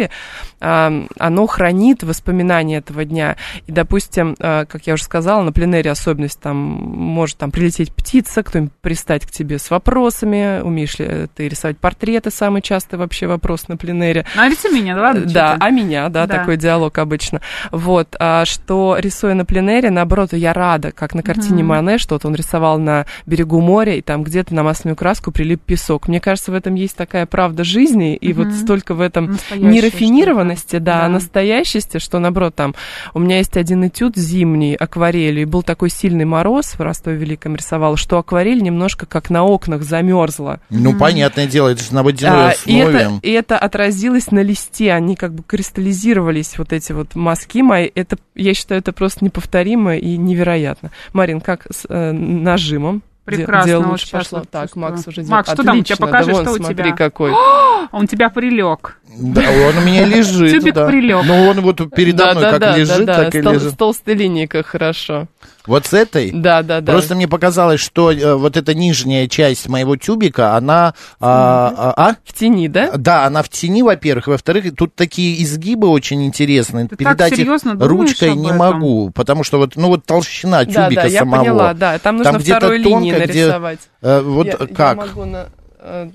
а, 0.60 0.92
оно 1.20 1.48
хранит 1.48 2.04
воспоминания 2.04 2.77
этого 2.77 3.06
дня. 3.06 3.36
И, 3.68 3.72
допустим, 3.72 4.36
а, 4.39 4.66
как 4.66 4.88
я 4.88 4.94
уже 4.94 5.04
сказала, 5.04 5.44
на 5.44 5.51
пленэре 5.51 5.92
особенность, 5.92 6.39
там 6.39 6.58
может 6.58 7.38
там 7.38 7.51
прилететь 7.51 7.94
птица, 7.94 8.44
кто-нибудь 8.44 8.74
пристать 8.82 9.25
к 9.25 9.32
тебе 9.32 9.60
с 9.60 9.70
вопросами, 9.70 10.62
умеешь 10.62 10.98
ли 11.00 11.27
ты 11.36 11.48
рисовать 11.48 11.77
портреты, 11.77 12.32
самый 12.32 12.62
частый 12.62 13.00
вообще 13.00 13.27
вопрос 13.27 13.68
на 13.68 13.77
пленэре. 13.77 14.25
Ну, 14.36 14.42
а 14.42 14.48
лицо 14.48 14.70
меня, 14.70 14.96
да 14.96 15.01
ладно? 15.01 15.25
Да, 15.25 15.58
а 15.60 15.70
меня, 15.70 16.10
да, 16.10 16.25
Да. 16.25 16.38
такой 16.39 16.58
диалог 16.58 16.98
обычно. 16.98 17.42
Вот, 17.72 18.16
а, 18.20 18.46
что 18.46 18.98
рисуя 19.00 19.34
на 19.34 19.46
пленэре, 19.46 19.89
наоборот, 19.89 20.34
я 20.34 20.54
рада, 20.54 20.92
как 20.92 21.13
на 21.13 21.24
картине 21.24 21.63
Мане, 21.63 21.98
что 21.98 22.16
вот 22.16 22.25
он 22.25 22.36
рисовал 22.36 22.80
на 22.80 23.06
берегу 23.25 23.62
моря, 23.62 23.96
и 23.96 24.01
там 24.01 24.24
где-то 24.24 24.54
на 24.54 24.63
масляную 24.63 24.96
краску 24.96 25.32
прилип 25.32 25.62
песок. 25.62 26.08
Мне 26.08 26.20
кажется, 26.20 26.51
в 26.51 26.56
этом 26.56 26.75
есть 26.75 26.96
такая 26.96 27.25
правда 27.25 27.63
жизни, 27.63 28.16
и 28.16 28.34
вот 28.34 28.51
столько 28.54 28.94
в 28.94 29.01
этом 29.01 29.27
Настоящее 29.27 29.70
нерафинированности, 29.77 30.77
да, 30.77 31.01
Да. 31.01 31.10
настоящести, 31.10 32.00
что, 32.00 32.19
наоборот, 32.19 32.55
там, 32.55 32.75
у 33.13 33.19
меня 33.19 33.38
есть 33.38 33.57
один 33.57 33.88
этюд 33.88 34.15
зимний, 34.15 34.75
акварелью, 34.75 35.41
и 35.43 35.46
был 35.46 35.63
такой 35.63 35.89
сильный 35.89 36.25
мороз 36.25 36.74
в 36.77 36.81
Ростове 36.81 37.17
Великом 37.17 37.55
рисовал, 37.55 37.96
что 37.96 38.17
акварель 38.17 38.62
немножко 38.62 39.05
как 39.05 39.29
на 39.29 39.43
окнах 39.43 39.84
замерзла. 39.84 40.60
Ну, 40.69 40.98
понятное 40.98 41.48
дело, 41.48 41.69
это 41.69 41.84
же 41.84 41.93
на 41.93 42.03
водяной 42.03 42.51
А, 42.51 42.55
и, 42.65 42.79
основе. 42.81 43.00
это, 43.00 43.19
и 43.22 43.31
это 43.31 43.57
отразилось 43.57 44.31
на 44.31 44.39
листе, 44.41 44.91
они 44.93 45.15
как 45.15 45.34
бы 45.34 45.43
кристаллизировались, 45.43 46.57
вот 46.57 46.74
эти 46.74 46.91
вот 46.91 47.15
мазки 47.15 47.62
мои. 47.62 47.89
Это, 47.96 48.17
я 48.36 48.53
считаю, 48.53 48.79
это 48.81 48.91
просто 48.93 49.24
неповторимо 49.25 49.98
и 49.98 50.17
невероятно. 50.17 50.91
Марин, 51.13 51.41
как 51.41 51.67
с 51.72 51.86
э, 51.88 52.12
нажимом? 52.12 53.03
Прекрасно, 53.27 53.67
дело 53.67 53.88
лучше 53.88 54.10
пошло. 54.10 54.41
Так. 54.50 54.74
Макс 54.77 55.05
уже 55.05 55.22
Макс, 55.24 55.48
делает. 55.48 55.48
что 55.48 55.63
там 55.63 55.84
тебя? 55.84 55.98
Покажи, 55.98 56.27
да 56.27 56.34
вон, 56.34 56.43
что 56.43 56.51
у 56.53 56.55
смотри, 56.55 56.75
тебя. 56.75 56.96
какой. 56.96 57.31
Он 57.91 58.07
тебя 58.07 58.29
прилег. 58.29 58.98
Да, 59.19 59.41
он 59.41 59.77
у 59.77 59.81
меня 59.81 60.05
лежит. 60.05 60.51
Тюбик 60.51 60.74
да. 60.74 60.88
прилег. 60.88 61.24
Ну, 61.25 61.48
он 61.48 61.62
вот 61.62 61.77
передо 61.96 62.34
мной 62.34 62.60
как 62.60 62.77
лежит, 62.77 63.05
так 63.05 63.34
и 63.34 63.41
лежит. 63.41 63.74
с 63.74 63.75
толстой 63.75 64.13
линией 64.13 64.46
как 64.48 64.65
хорошо. 64.65 65.27
Вот 65.67 65.86
с 65.86 65.93
этой? 65.93 66.31
Да, 66.31 66.63
да, 66.63 66.81
да. 66.81 66.91
Просто 66.93 67.13
мне 67.13 67.27
показалось, 67.27 67.79
что 67.81 68.12
э, 68.12 68.36
вот 68.36 68.55
эта 68.57 68.74
нижняя 68.74 69.27
часть 69.27 69.67
моего 69.67 69.97
тюбика, 69.97 70.55
она... 70.55 70.93
А, 71.19 71.93
а, 71.95 72.09
а? 72.12 72.15
В 72.25 72.33
тени, 72.33 72.67
да? 72.69 72.93
Да, 72.97 73.25
она 73.25 73.43
в 73.43 73.50
тени, 73.50 73.83
во-первых. 73.83 74.27
Во-вторых, 74.27 74.74
тут 74.75 74.95
такие 74.95 75.43
изгибы 75.43 75.89
очень 75.89 76.25
интересные. 76.25 76.86
Ты 76.86 76.95
так 76.95 77.00
Передать 77.00 77.31
их 77.33 77.38
серьезно 77.39 77.75
думаешь 77.75 78.09
ручкой 78.12 78.33
не 78.36 78.45
этом? 78.47 78.57
могу, 78.57 79.12
потому 79.12 79.43
что 79.43 79.57
вот, 79.57 79.75
ну 79.75 79.88
вот 79.89 80.05
толщина 80.05 80.63
Да, 80.63 80.86
тюбика 80.86 81.01
да, 81.03 81.07
я 81.07 81.19
самого. 81.19 81.39
поняла, 81.41 81.74
да. 81.74 82.00
Там 82.00 82.17
нужно 82.17 82.38
где-то 82.38 82.57
второй 82.59 82.77
линии 82.79 83.12
тонко, 83.12 83.27
где, 83.27 83.43
нарисовать. 83.45 83.79
э, 84.01 84.21
вот 84.21 84.47
Я- 84.47 84.57
я 84.59 84.67
как? 84.67 84.97
могу 84.97 85.25
на- 85.25 85.47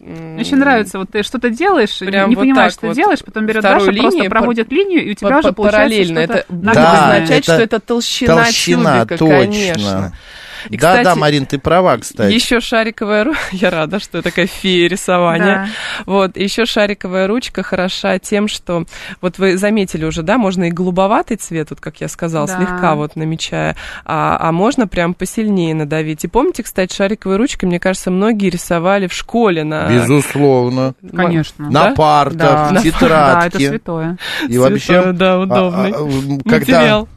Мне 0.01 0.41
очень 0.41 0.57
нравится, 0.57 0.99
вот 0.99 1.11
ты 1.11 1.23
что-то 1.23 1.51
делаешь, 1.51 1.99
Прям 1.99 2.31
не 2.31 2.37
вот 2.37 2.43
понимаешь, 2.43 2.73
что 2.73 2.87
вот. 2.89 2.97
делаешь, 2.97 3.21
потом 3.25 3.47
берет 3.47 3.63
Даша, 3.63 3.77
просто 3.77 3.91
линию 3.93 4.31
проводит 4.31 4.71
линию, 4.73 5.05
и 5.05 5.11
у 5.13 5.15
тебя 5.15 5.39
уже 5.39 5.53
получается 5.53 5.79
параллельно. 5.79 6.23
что-то 6.25 6.39
Это 6.39 6.53
будет. 6.53 6.75
Да, 6.75 7.15
означать, 7.15 7.31
это 7.31 7.43
что 7.55 7.63
это 7.63 7.81
толщина, 7.81 8.37
Толщина, 8.45 8.99
тюбика, 9.01 9.19
точно. 9.19 9.39
конечно. 9.39 10.13
И, 10.71 10.77
да, 10.77 10.95
да, 10.95 10.99
кстати, 11.03 11.19
Марин, 11.19 11.47
ты 11.47 11.59
права, 11.59 11.97
кстати. 11.99 12.33
Еще 12.33 12.61
шариковая 12.61 13.25
ручка, 13.25 13.43
я 13.53 13.71
рада, 13.71 13.99
что 14.01 14.19
я 14.19 14.23
такая 14.23 14.47
фея 14.47 14.89
рисования. 14.89 15.69
Вот, 16.07 16.37
еще 16.37 16.67
шариковая 16.67 17.27
ручка 17.27 17.63
хороша 17.63 18.19
тем, 18.19 18.49
что, 18.49 18.85
вот 19.21 19.39
вы 19.39 19.57
заметили 19.57 20.05
уже, 20.05 20.23
да, 20.23 20.39
можно 20.39 20.65
и 20.65 20.71
голубоватый 20.71 21.37
цвет, 21.37 21.71
вот 21.71 21.81
как 21.81 22.01
я 22.01 22.09
сказала, 22.09 22.47
Да. 22.47 22.57
слегка 22.59 22.95
вот 22.95 23.17
намечая, 23.17 23.77
а, 24.05 24.37
а 24.41 24.53
можно 24.53 24.87
прям 24.87 25.15
посильнее 25.15 25.75
надавить. 25.75 26.25
И 26.25 26.29
помните, 26.29 26.63
кстати, 26.63 26.95
шариковой 26.95 27.37
ручкой, 27.37 27.67
мне 27.67 27.81
кажется, 27.81 28.11
многие 28.11 28.51
рисовали 28.51 29.07
в 29.07 29.13
школе 29.13 29.65
на... 29.65 29.89
Безусловно. 29.89 30.95
Конечно. 31.15 31.71
На 31.71 31.89
Да? 31.89 31.95
партах, 31.95 32.37
Да. 32.39 32.69
в 32.69 32.73
Да, 32.73 32.81
это 32.81 32.83
тетрадке. 32.91 33.69
святое. 33.69 34.19
И 34.49 34.59
вообще, 34.59 34.79
Цветной, 35.03 35.13
да, 35.15 35.39
удобный. 35.41 35.91
а, 35.93 35.97
а, 35.97 36.49
когда, 36.49 36.79
Материал. 36.79 37.09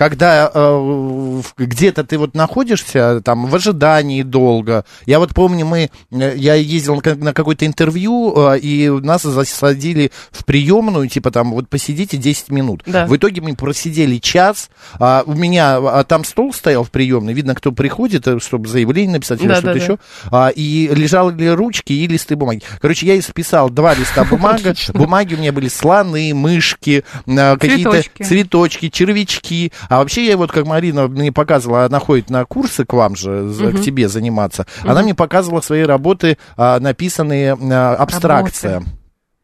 Когда 0.00 0.50
э, 0.54 1.42
где-то 1.58 2.04
ты 2.04 2.16
вот 2.16 2.34
находишься 2.34 3.20
там 3.22 3.44
в 3.44 3.54
ожидании 3.54 4.22
долго. 4.22 4.86
Я 5.04 5.18
вот 5.18 5.34
помню, 5.34 5.66
мы, 5.66 5.90
э, 6.10 6.32
я 6.36 6.54
ездил 6.54 6.96
на, 6.96 7.02
ка- 7.02 7.16
на 7.16 7.34
какое-то 7.34 7.66
интервью, 7.66 8.32
э, 8.54 8.60
и 8.60 8.88
нас 8.88 9.24
засадили 9.24 10.10
в 10.30 10.46
приемную, 10.46 11.06
типа 11.06 11.30
там 11.30 11.50
вот 11.52 11.68
посидите 11.68 12.16
10 12.16 12.48
минут. 12.48 12.82
Да. 12.86 13.04
В 13.06 13.14
итоге 13.14 13.42
мы 13.42 13.54
просидели 13.54 14.16
час. 14.16 14.70
А 14.98 15.22
у 15.26 15.34
меня 15.34 15.76
а, 15.76 16.02
там 16.04 16.24
стол 16.24 16.54
стоял 16.54 16.82
в 16.82 16.90
приемной, 16.90 17.34
видно, 17.34 17.54
кто 17.54 17.70
приходит, 17.70 18.26
э, 18.26 18.40
чтобы 18.40 18.68
заявление 18.68 19.16
написать 19.16 19.42
или 19.42 19.48
Да, 19.48 19.56
что-то 19.56 19.66
да, 19.66 19.78
да. 19.78 19.84
еще. 19.84 19.98
А, 20.30 20.48
и 20.48 20.88
лежали 20.94 21.48
ручки 21.48 21.92
и 21.92 22.06
листы 22.06 22.36
бумаги. 22.36 22.62
Короче, 22.80 23.04
я 23.04 23.18
исписал 23.18 23.68
два 23.68 23.92
листа 23.92 24.24
бумаги. 24.30 24.74
Бумаги 24.94 25.34
у 25.34 25.36
меня 25.36 25.52
были 25.52 25.68
слоны, 25.68 26.32
мышки, 26.32 27.04
э, 27.26 27.56
какие-то 27.58 28.02
цветочки, 28.24 28.88
червячки. 28.88 29.72
А 29.90 29.98
вообще 29.98 30.24
я 30.26 30.36
вот, 30.38 30.50
как 30.52 30.66
Марина 30.66 31.08
мне 31.08 31.32
показывала, 31.32 31.84
она 31.84 31.98
ходит 31.98 32.30
на 32.30 32.44
курсы 32.46 32.84
к 32.86 32.92
вам 32.94 33.16
же, 33.16 33.48
за- 33.50 33.72
к 33.72 33.80
тебе 33.82 34.08
заниматься. 34.08 34.64
Она 34.84 35.02
мне 35.02 35.14
показывала 35.14 35.60
свои 35.60 35.82
работы, 35.82 36.38
а, 36.56 36.80
написанные 36.80 37.52
а, 37.60 37.96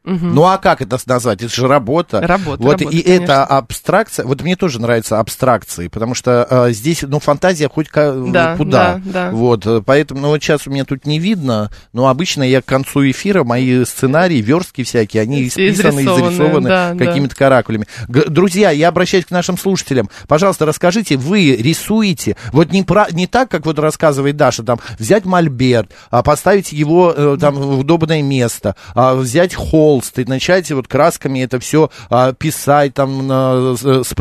абстракция. 0.07 0.35
Ну 0.35 0.45
а 0.45 0.59
как 0.59 0.83
это 0.83 0.99
назвать? 1.07 1.43
Это 1.43 1.55
же 1.55 1.67
работа. 1.67 2.21
Работа, 2.21 2.63
Вот 2.63 2.81
работа, 2.81 2.97
и 2.97 3.03
конечно. 3.03 3.23
это 3.25 3.45
абстракция. 3.45 4.25
Вот 4.27 4.43
мне 4.43 4.57
тоже 4.57 4.81
нравятся 4.81 5.19
абстракции, 5.21 5.89
потому 5.89 6.15
что 6.15 6.47
э, 6.49 6.73
здесь, 6.73 7.03
ну, 7.03 7.19
фантазия 7.21 7.69
хоть 7.69 7.89
ка- 7.89 8.13
Да, 8.13 8.57
куда. 8.57 9.01
да, 9.05 9.13
да. 9.13 9.31
Вот, 9.31 9.67
э, 9.67 9.83
поэтому, 9.85 10.21
ну, 10.21 10.29
вот 10.29 10.43
сейчас 10.43 10.67
у 10.67 10.71
меня 10.71 10.85
тут 10.85 11.07
не 11.07 11.19
видно, 11.19 11.71
но 11.93 12.09
обычно 12.09 12.43
я 12.43 12.63
к 12.63 12.65
концу 12.65 13.11
эфира, 13.11 13.45
мои 13.45 13.85
сценарии, 13.85 14.41
верстки 14.41 14.85
всякие, 14.85 15.23
они 15.23 15.49
исписаны, 15.49 16.01
изрисованы, 16.01 16.31
изрисованы 16.35 16.69
да, 16.69 16.93
да. 16.95 17.05
какими-то 17.05 17.35
каракулями. 17.37 17.87
Г- 18.09 18.27
друзья, 18.29 18.71
я 18.71 18.89
обращаюсь 18.89 19.27
к 19.27 19.31
нашим 19.31 19.59
слушателям. 19.59 20.09
Пожалуйста, 20.29 20.67
расскажите, 20.67 21.17
вы 21.17 21.57
рисуете, 21.57 22.37
вот 22.53 22.71
не, 22.73 22.83
про, 22.83 23.07
не 23.11 23.27
так, 23.27 23.51
как 23.51 23.67
вот 23.67 23.79
рассказывает 23.79 24.37
Даша, 24.37 24.63
там, 24.63 24.79
взять 24.99 25.25
мольберт, 25.25 25.91
а, 26.11 26.23
поставить 26.23 26.73
его 26.73 27.13
э, 27.17 27.37
там 27.41 27.55
в 27.55 27.81
удобное 27.81 28.23
место, 28.23 28.77
а, 28.95 29.15
взять 29.15 29.55
холст 29.97 30.19
и 30.19 30.25
начать 30.25 30.71
вот 30.73 30.89
красками 30.89 31.41
это 31.41 31.59
все 31.59 31.91
писать 32.39 32.95
там 32.95 33.27
на, 33.27 33.75
с- 33.77 34.15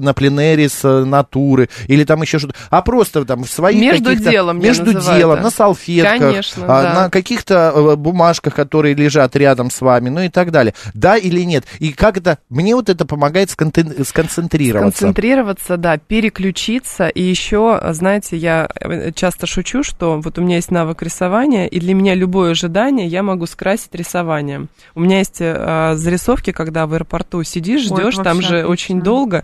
на 0.00 0.14
пленэре 0.14 0.68
с 0.68 0.84
э, 0.84 1.04
натуры 1.04 1.68
или 1.88 2.04
там 2.04 2.22
еще 2.22 2.38
что-то, 2.38 2.54
а 2.70 2.82
просто 2.82 3.24
там 3.24 3.44
в 3.44 3.50
своих 3.50 3.80
Между 3.80 4.14
делом 4.14 4.60
Между 4.60 4.92
делом, 4.92 5.34
это. 5.34 5.42
на 5.44 5.50
салфетках, 5.50 6.18
Конечно, 6.18 6.64
а, 6.66 6.82
да. 6.82 6.94
на 7.02 7.10
каких-то 7.10 7.72
э, 7.74 7.96
бумажках, 7.96 8.54
которые 8.54 8.94
лежат 8.94 9.34
рядом 9.36 9.70
с 9.70 9.80
вами, 9.80 10.08
ну 10.10 10.20
и 10.20 10.28
так 10.28 10.50
далее. 10.50 10.74
Да 10.94 11.16
или 11.16 11.40
нет? 11.42 11.64
И 11.78 11.92
как 11.92 12.16
это... 12.18 12.38
Мне 12.48 12.74
вот 12.74 12.88
это 12.88 13.04
помогает 13.06 13.48
сконтен- 13.50 14.04
сконцентрироваться. 14.04 15.00
Концентрироваться, 15.00 15.76
да, 15.76 15.96
переключиться. 15.98 17.08
И 17.08 17.22
еще, 17.22 17.80
знаете, 17.90 18.36
я 18.36 18.68
э, 18.80 19.12
часто 19.12 19.46
шучу, 19.46 19.82
что 19.82 20.20
вот 20.20 20.38
у 20.38 20.42
меня 20.42 20.56
есть 20.56 20.70
навык 20.70 21.02
рисования, 21.02 21.66
и 21.66 21.80
для 21.80 21.94
меня 21.94 22.14
любое 22.14 22.52
ожидание 22.52 23.06
я 23.06 23.22
могу 23.22 23.46
скрасить 23.46 23.94
рисованием. 23.94 24.68
У 24.94 25.00
меня 25.00 25.18
есть 25.22 25.36
э, 25.40 25.92
зарисовки, 25.96 26.52
когда 26.52 26.86
в 26.86 26.92
аэропорту 26.94 27.42
сидишь, 27.42 27.82
ждешь, 27.82 28.16
там 28.16 28.40
же 28.40 28.48
отлично. 28.58 28.68
очень 28.68 29.00
долго. 29.02 29.42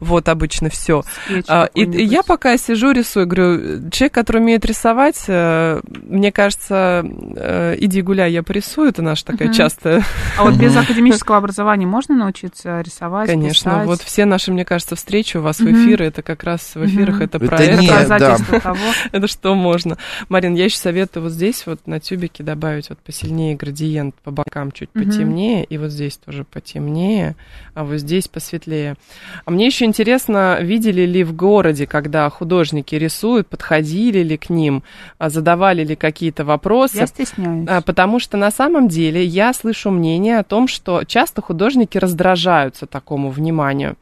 Вот 0.00 0.28
обычно 0.28 0.70
все. 0.70 1.02
А, 1.48 1.68
и, 1.74 1.84
и 1.84 2.04
я 2.04 2.22
пока 2.22 2.56
сижу, 2.56 2.92
рисую, 2.92 3.26
говорю, 3.26 3.90
человек, 3.90 4.12
который 4.14 4.38
умеет 4.40 4.64
рисовать, 4.64 5.24
э, 5.28 5.80
мне 6.02 6.32
кажется, 6.32 7.04
э, 7.36 7.76
иди 7.78 8.02
гуляй, 8.02 8.32
я 8.32 8.42
порисую, 8.42 8.88
это 8.88 9.02
наша 9.02 9.24
такая 9.26 9.48
Мгм. 9.48 9.54
частая 9.56 10.02
А 10.38 10.44
вот 10.44 10.54
без 10.54 10.76
академического 10.76 11.36
образования 11.38 11.86
можно 11.86 12.14
научиться 12.16 12.80
рисовать, 12.80 13.28
Конечно, 13.28 13.70
писать? 13.72 13.86
вот 13.86 14.00
все 14.02 14.24
наши, 14.24 14.52
мне 14.52 14.64
кажется, 14.64 14.96
встречи 14.96 15.36
у 15.36 15.42
вас 15.42 15.58
в 15.58 15.62
Мгм. 15.64 15.72
эфиры, 15.84 16.06
это 16.06 16.22
как 16.22 16.42
раз 16.44 16.74
в 16.74 16.84
эфирах 16.84 17.20
это 17.20 17.36
Это 17.38 17.46
про 17.46 17.58
не- 17.58 17.64
это. 17.64 17.82
Нет, 17.82 18.08
да. 18.08 18.36
того. 18.60 18.78
Это 19.12 19.26
что 19.28 19.54
можно. 19.54 19.96
Марин, 20.28 20.54
я 20.54 20.64
еще 20.64 20.78
советую 20.78 21.24
вот 21.24 21.32
здесь 21.32 21.64
вот 21.66 21.86
на 21.86 22.00
тюбике 22.00 22.42
добавить 22.42 22.88
вот 22.88 22.98
посильнее 22.98 23.54
градиент 23.56 24.14
по 24.24 24.30
бокам 24.30 24.72
чуть. 24.72 24.90
Потемнее, 25.06 25.64
и 25.64 25.78
вот 25.78 25.90
здесь 25.90 26.16
тоже 26.16 26.44
потемнее, 26.44 27.36
а 27.74 27.84
вот 27.84 27.98
здесь 27.98 28.28
посветлее. 28.28 28.96
А 29.44 29.50
мне 29.50 29.66
еще 29.66 29.84
интересно, 29.84 30.58
видели 30.60 31.02
ли 31.02 31.24
в 31.24 31.34
городе, 31.34 31.86
когда 31.86 32.28
художники 32.30 32.94
рисуют, 32.94 33.48
подходили 33.48 34.22
ли 34.22 34.36
к 34.36 34.50
ним, 34.50 34.82
а 35.18 35.30
задавали 35.30 35.84
ли 35.84 35.96
какие-то 35.96 36.44
вопросы? 36.44 36.98
Я 36.98 37.06
стесняюсь. 37.06 37.68
А, 37.68 37.80
Потому 37.80 38.18
что 38.18 38.36
на 38.36 38.50
самом 38.50 38.88
деле 38.88 39.24
я 39.24 39.52
слышу 39.52 39.90
мнение 39.90 40.38
о 40.38 40.44
том, 40.44 40.68
что 40.68 41.04
часто 41.04 41.42
художники 41.42 41.98
раздражаются 41.98 42.86
такому 42.86 43.30
вниманию. 43.30 43.96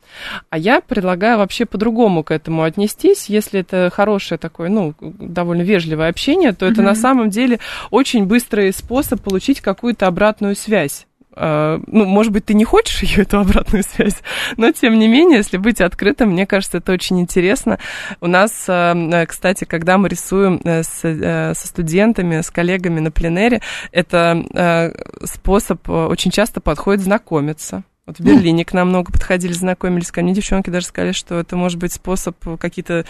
А 0.50 0.58
я 0.58 0.80
предлагаю 0.80 1.38
вообще 1.38 1.64
по-другому 1.64 2.22
к 2.22 2.30
этому 2.30 2.62
отнестись. 2.62 3.28
Если 3.28 3.60
это 3.60 3.90
хорошее 3.92 4.38
такое, 4.38 4.68
ну, 4.68 4.94
довольно 5.00 5.62
вежливое 5.62 6.08
общение, 6.08 6.52
то 6.52 6.66
это 6.66 6.82
на 6.82 6.94
самом 6.94 7.30
деле 7.30 7.58
очень 7.90 8.26
быстрый 8.26 8.72
способ 8.72 9.20
получить 9.20 9.60
какую-то 9.60 10.06
обратную 10.06 10.54
связь. 10.56 10.93
А, 11.36 11.80
Ну, 11.86 12.04
может 12.04 12.32
быть, 12.32 12.46
ты 12.46 12.54
не 12.54 12.64
хочешь 12.64 13.02
ее, 13.02 13.22
эту 13.22 13.38
обратную 13.40 13.82
связь, 13.82 14.16
но 14.56 14.70
тем 14.72 14.98
не 14.98 15.08
менее, 15.08 15.38
если 15.38 15.56
быть 15.56 15.80
открытым, 15.80 16.30
мне 16.30 16.46
кажется, 16.46 16.78
это 16.78 16.92
очень 16.92 17.20
интересно. 17.20 17.78
У 18.20 18.26
нас, 18.26 18.64
э, 18.68 19.26
кстати, 19.26 19.64
когда 19.64 19.98
мы 19.98 20.08
рисуем 20.08 20.60
э, 20.64 20.82
с, 20.82 21.00
э, 21.04 21.54
со 21.54 21.66
студентами, 21.66 22.40
с 22.40 22.50
коллегами 22.50 23.00
на 23.00 23.10
пленэре, 23.10 23.60
это 23.92 24.92
способ 25.24 25.88
очень 25.88 26.30
часто 26.30 26.60
подходит 26.60 27.02
знакомиться. 27.02 27.84
Вот 28.06 28.18
в 28.18 28.20
Берлине 28.20 28.66
к 28.66 28.74
нам 28.74 28.90
много 28.90 29.10
подходили, 29.10 29.54
знакомились. 29.54 30.10
Ко 30.10 30.20
мне 30.20 30.34
девчонки 30.34 30.68
даже 30.68 30.84
сказали, 30.84 31.12
что 31.12 31.36
это 31.38 31.56
может 31.56 31.78
быть 31.78 31.90
способ 31.90 32.36
какие-то 32.60 33.06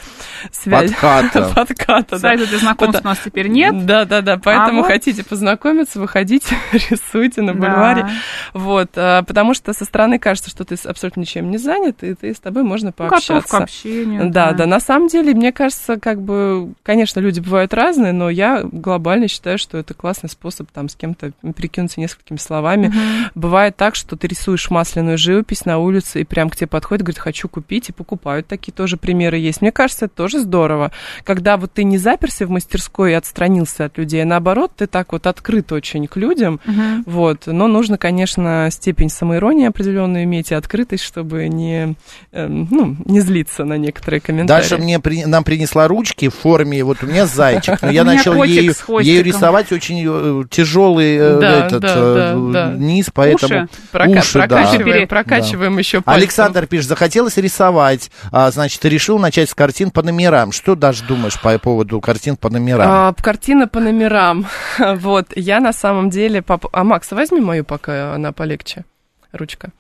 связи. 0.53 0.93
Подката. 0.95 1.53
Подката, 1.57 2.11
да. 2.11 2.19
Сайта 2.21 2.47
для 2.47 2.59
знакомств 2.59 3.01
у 3.03 3.09
нас 3.09 3.19
теперь 3.25 3.49
нет. 3.49 3.87
Да, 3.87 4.05
да, 4.05 4.21
да. 4.21 4.37
Поэтому 4.39 4.83
вот- 4.83 4.87
хотите 4.87 5.25
познакомиться, 5.25 5.99
выходите, 5.99 6.57
рисуйте 6.73 7.43
на 7.43 7.55
Да. 7.55 7.59
бульваре. 7.59 8.09
Вот, 8.53 8.91
а, 8.95 9.25
потому 9.25 9.55
что 9.55 9.73
со 9.73 9.85
стороны 9.85 10.21
кажется, 10.21 10.49
что 10.51 10.65
ты 10.65 10.77
абсолютно 10.85 11.23
ничем 11.23 11.51
не 11.51 11.59
занят, 11.59 12.05
и 12.05 12.15
ты, 12.15 12.33
с 12.33 12.39
тобой 12.39 12.63
можно 12.63 12.93
Ну, 12.97 13.05
Готов 13.09 13.19
к 13.19 13.27
пообщаться. 13.27 13.57
общению. 13.65 14.31
Да, 14.31 14.53
да, 14.53 14.67
на 14.67 14.79
самом 14.79 15.09
деле, 15.09 15.35
мне 15.35 15.51
кажется, 15.51 15.99
как 15.99 16.23
бы, 16.23 16.73
конечно, 16.85 17.19
люди 17.19 17.41
бывают 17.41 17.75
разные, 17.75 18.13
но 18.13 18.31
я 18.31 18.63
глобально 18.63 19.27
считаю, 19.27 19.59
что 19.59 19.77
это 19.77 19.93
классный 19.93 20.29
способ 20.31 20.71
там 20.71 20.89
с 20.89 20.95
кем-то 20.95 21.33
перекинуться 21.57 21.99
несколькими 21.99 22.37
словами. 22.37 22.93
Бывает 23.35 23.77
так, 23.77 23.97
что 23.97 24.15
ты 24.17 24.29
рисуешь 24.29 24.71
масляную 24.85 25.17
живопись 25.17 25.65
на 25.65 25.79
улице, 25.79 26.21
и 26.21 26.25
прям 26.25 26.51
к 26.51 26.57
тебе 26.57 26.67
подходит, 26.67 27.03
говорит, 27.05 27.19
хочу 27.19 27.49
купить, 27.49 27.89
и 27.89 27.93
покупают. 27.93 28.47
Такие 28.47 28.73
тоже 28.73 28.99
примеры 28.99 29.39
есть. 29.39 29.63
Мне 29.63 29.73
кажется, 29.73 30.05
это 30.05 30.15
тоже 30.15 30.41
здорово. 30.41 30.93
Когда 31.25 31.57
вот 31.57 31.73
ты 31.73 31.85
не 31.85 31.97
заперся 31.97 32.45
в 32.47 32.51
мастерской 32.51 33.13
и 33.13 33.15
отстранился 33.15 33.87
от 33.87 33.97
людей, 33.97 34.23
а 34.23 34.27
наоборот, 34.27 34.73
ты 34.77 34.87
так 34.87 35.13
вот 35.13 35.27
открыт 35.27 35.73
очень 35.73 36.07
к 36.07 36.17
людям, 36.17 36.61
вот. 37.07 37.47
Но 37.47 37.67
нужно, 37.67 37.97
конечно, 37.97 38.69
степень 38.71 39.09
самоиронии 39.09 39.67
определенную 39.67 40.25
иметь 40.25 40.51
и 40.51 40.55
открытость, 40.55 41.03
чтобы 41.03 41.49
не, 41.49 41.95
эм, 42.33 42.69
ну, 42.71 42.97
не 43.07 43.21
злиться 43.21 43.65
на 43.65 43.79
некоторые 43.79 44.21
комментарии. 44.21 44.63
Даша 44.63 44.77
мне 44.77 45.01
при- 45.01 45.25
нам 45.25 45.45
принесла 45.45 45.89
ручки 45.89 46.29
в 46.29 46.35
форме, 46.35 46.85
вот 46.85 47.03
у 47.03 47.07
меня 47.07 47.25
зайчик, 47.25 47.81
но 47.81 47.91
я 47.91 48.05
начал 48.05 48.35
ею, 48.45 49.25
рисовать 49.25 49.73
очень 49.73 50.05
э, 50.07 50.45
тяжелый 50.51 51.17
э, 51.17 51.39
Да, 51.41 51.67
этот 51.67 51.81
да, 51.81 51.95
э, 51.97 52.51
да, 52.53 52.73
низ, 52.77 53.07
поэтому 53.15 53.49
уши, 54.21 54.39
да. 54.49 54.57
Прокачиваем, 54.79 55.01
Да. 55.03 55.07
прокачиваем 55.09 55.79
еще 55.79 56.01
пальцем. 56.01 56.23
Александр 56.23 56.67
пишет, 56.67 56.89
захотелось 56.89 57.37
рисовать, 57.37 58.11
а, 58.33 58.51
значит, 58.51 58.81
ты 58.81 58.89
решил 58.89 59.19
начать 59.19 59.51
с 59.51 59.55
картин 59.55 59.91
по 59.91 60.03
номерам. 60.03 60.53
Что 60.53 60.75
даже 60.75 61.05
думаешь 61.05 61.41
по 61.41 61.59
поводу 61.59 62.01
картин 62.01 62.37
по 62.37 62.51
номерам? 62.51 62.87
А, 62.91 63.13
картина 63.15 63.69
по 63.69 63.81
номерам. 63.81 64.47
вот, 64.79 65.29
я 65.37 65.61
на 65.61 65.73
самом 65.73 66.11
деле... 66.11 66.43
поп- 66.43 66.67
А, 66.73 66.85
Макс, 66.85 67.11
возьми 67.13 67.41
мою, 67.41 67.65
пока 67.65 68.15
она 68.15 68.33
полегче. 68.33 68.85
Ручка. 69.33 69.71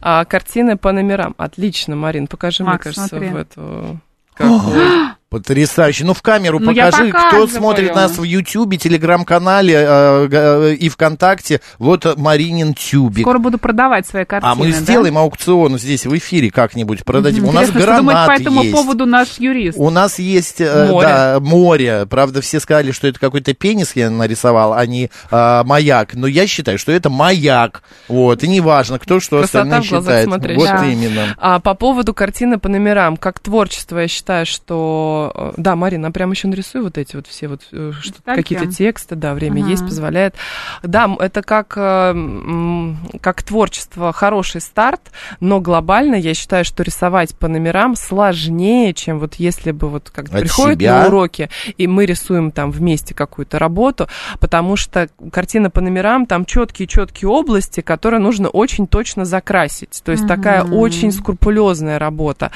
А, 0.00 0.24
картины 0.24 0.76
по 0.78 0.90
номерам. 0.92 1.34
Отлично, 1.36 1.96
Марин, 1.96 2.26
покажи, 2.26 2.62
мне 2.62 2.72
Макс, 2.72 2.84
кажется, 2.84 3.08
смотри. 3.08 3.28
в 3.28 3.36
эту... 3.36 4.00
какую. 4.34 5.10
Потрясающе. 5.32 6.04
Ну, 6.04 6.12
в 6.12 6.20
камеру 6.20 6.58
Ну, 6.60 6.66
покажи, 6.74 7.10
кто 7.10 7.46
смотрит 7.46 7.94
нас 7.94 8.18
в 8.18 8.22
Ютьюбе, 8.22 8.76
Телеграм-канале 8.76 9.74
э, 9.74 10.26
г- 10.26 10.74
и 10.74 10.88
ВКонтакте. 10.90 11.62
Вот 11.78 12.18
Маринин 12.18 12.74
тюбик. 12.74 13.22
Скоро 13.24 13.38
буду 13.38 13.56
продавать 13.56 14.06
свои 14.06 14.26
картины. 14.26 14.52
А 14.52 14.54
мы 14.54 14.70
да? 14.70 14.78
сделаем 14.78 15.16
аукцион 15.16 15.78
здесь 15.78 16.04
в 16.04 16.14
эфире 16.18 16.50
как-нибудь 16.50 17.04
продадим. 17.04 17.44
У 17.48 17.52
нас 17.52 17.68
Интересно, 17.70 17.80
что 17.94 17.96
думает 18.02 18.16
гранат 18.18 18.26
по 18.36 18.40
этому 18.42 18.62
есть. 18.62 18.74
поводу 18.74 19.06
наш 19.06 19.38
юрист. 19.38 19.78
У 19.78 19.88
нас 19.88 20.18
есть 20.18 20.60
э, 20.60 20.86
Море. 20.88 21.06
Да, 21.08 21.38
море. 21.40 22.06
Правда, 22.10 22.42
все 22.42 22.60
сказали, 22.60 22.92
что 22.92 23.08
это 23.08 23.18
какой-то 23.18 23.54
пенис 23.54 23.92
я 23.96 24.10
нарисовал, 24.10 24.74
а 24.74 24.84
не 24.84 25.10
э, 25.30 25.62
маяк. 25.64 26.12
Но 26.14 26.26
я 26.26 26.46
считаю, 26.46 26.78
что 26.78 26.92
это 26.92 27.08
маяк. 27.08 27.82
Вот. 28.06 28.42
И 28.44 28.48
неважно, 28.48 28.98
кто 28.98 29.18
что 29.18 29.38
Красота 29.38 29.60
остальные 29.62 29.80
в 29.82 29.88
глазах 29.88 30.02
считает. 30.04 30.24
смотрящего. 30.26 30.60
Вот 30.60 30.68
Да. 30.68 30.86
именно. 30.86 31.34
А 31.38 31.58
по 31.58 31.72
поводу 31.74 32.12
картины 32.12 32.58
по 32.58 32.68
номерам, 32.68 33.16
как 33.16 33.38
творчество, 33.40 33.98
я 33.98 34.08
считаю, 34.08 34.44
что... 34.44 35.20
э, 35.34 35.52
Да, 35.56 35.76
Марина, 35.76 36.10
прям 36.10 36.30
еще 36.30 36.48
нарисуй 36.48 36.82
вот 36.82 36.98
эти 36.98 37.16
вот 37.16 37.26
все 37.26 37.48
вот 37.48 37.62
э, 37.72 37.92
какие-то 38.24 38.66
тексты, 38.66 39.14
да, 39.14 39.34
время 39.34 39.60
Ага. 39.60 39.70
есть, 39.70 39.84
позволяет. 39.84 40.34
Да, 40.82 41.14
это 41.18 41.42
как, 41.42 41.74
э, 41.76 42.94
как 43.20 43.42
творчество 43.42 44.12
хороший 44.12 44.60
старт, 44.60 45.12
но 45.40 45.60
глобально 45.60 46.14
я 46.16 46.34
считаю, 46.34 46.64
что 46.64 46.82
рисовать 46.82 47.36
по 47.36 47.48
номерам 47.48 47.96
сложнее, 47.96 48.94
чем 48.94 49.18
вот 49.18 49.34
если 49.34 49.70
бы 49.70 49.88
вот 49.88 50.10
как 50.10 50.30
приходят 50.30 50.78
себя? 50.78 51.02
на 51.02 51.06
уроки, 51.08 51.50
и 51.76 51.86
мы 51.86 52.06
рисуем 52.06 52.50
там 52.50 52.70
вместе 52.70 53.14
какую-то 53.14 53.58
работу, 53.58 54.08
потому 54.40 54.76
что 54.76 55.08
картина 55.30 55.70
по 55.70 55.80
номерам, 55.80 56.26
там 56.26 56.44
четкие-четкие 56.44 57.28
области, 57.28 57.80
которые 57.80 58.20
нужно 58.20 58.48
очень 58.48 58.86
точно 58.86 59.24
закрасить. 59.24 60.02
То 60.04 60.12
есть 60.12 60.26
такая 60.26 60.62
очень 60.64 61.12
скрупулезная 61.12 61.98
работа. 61.98 62.50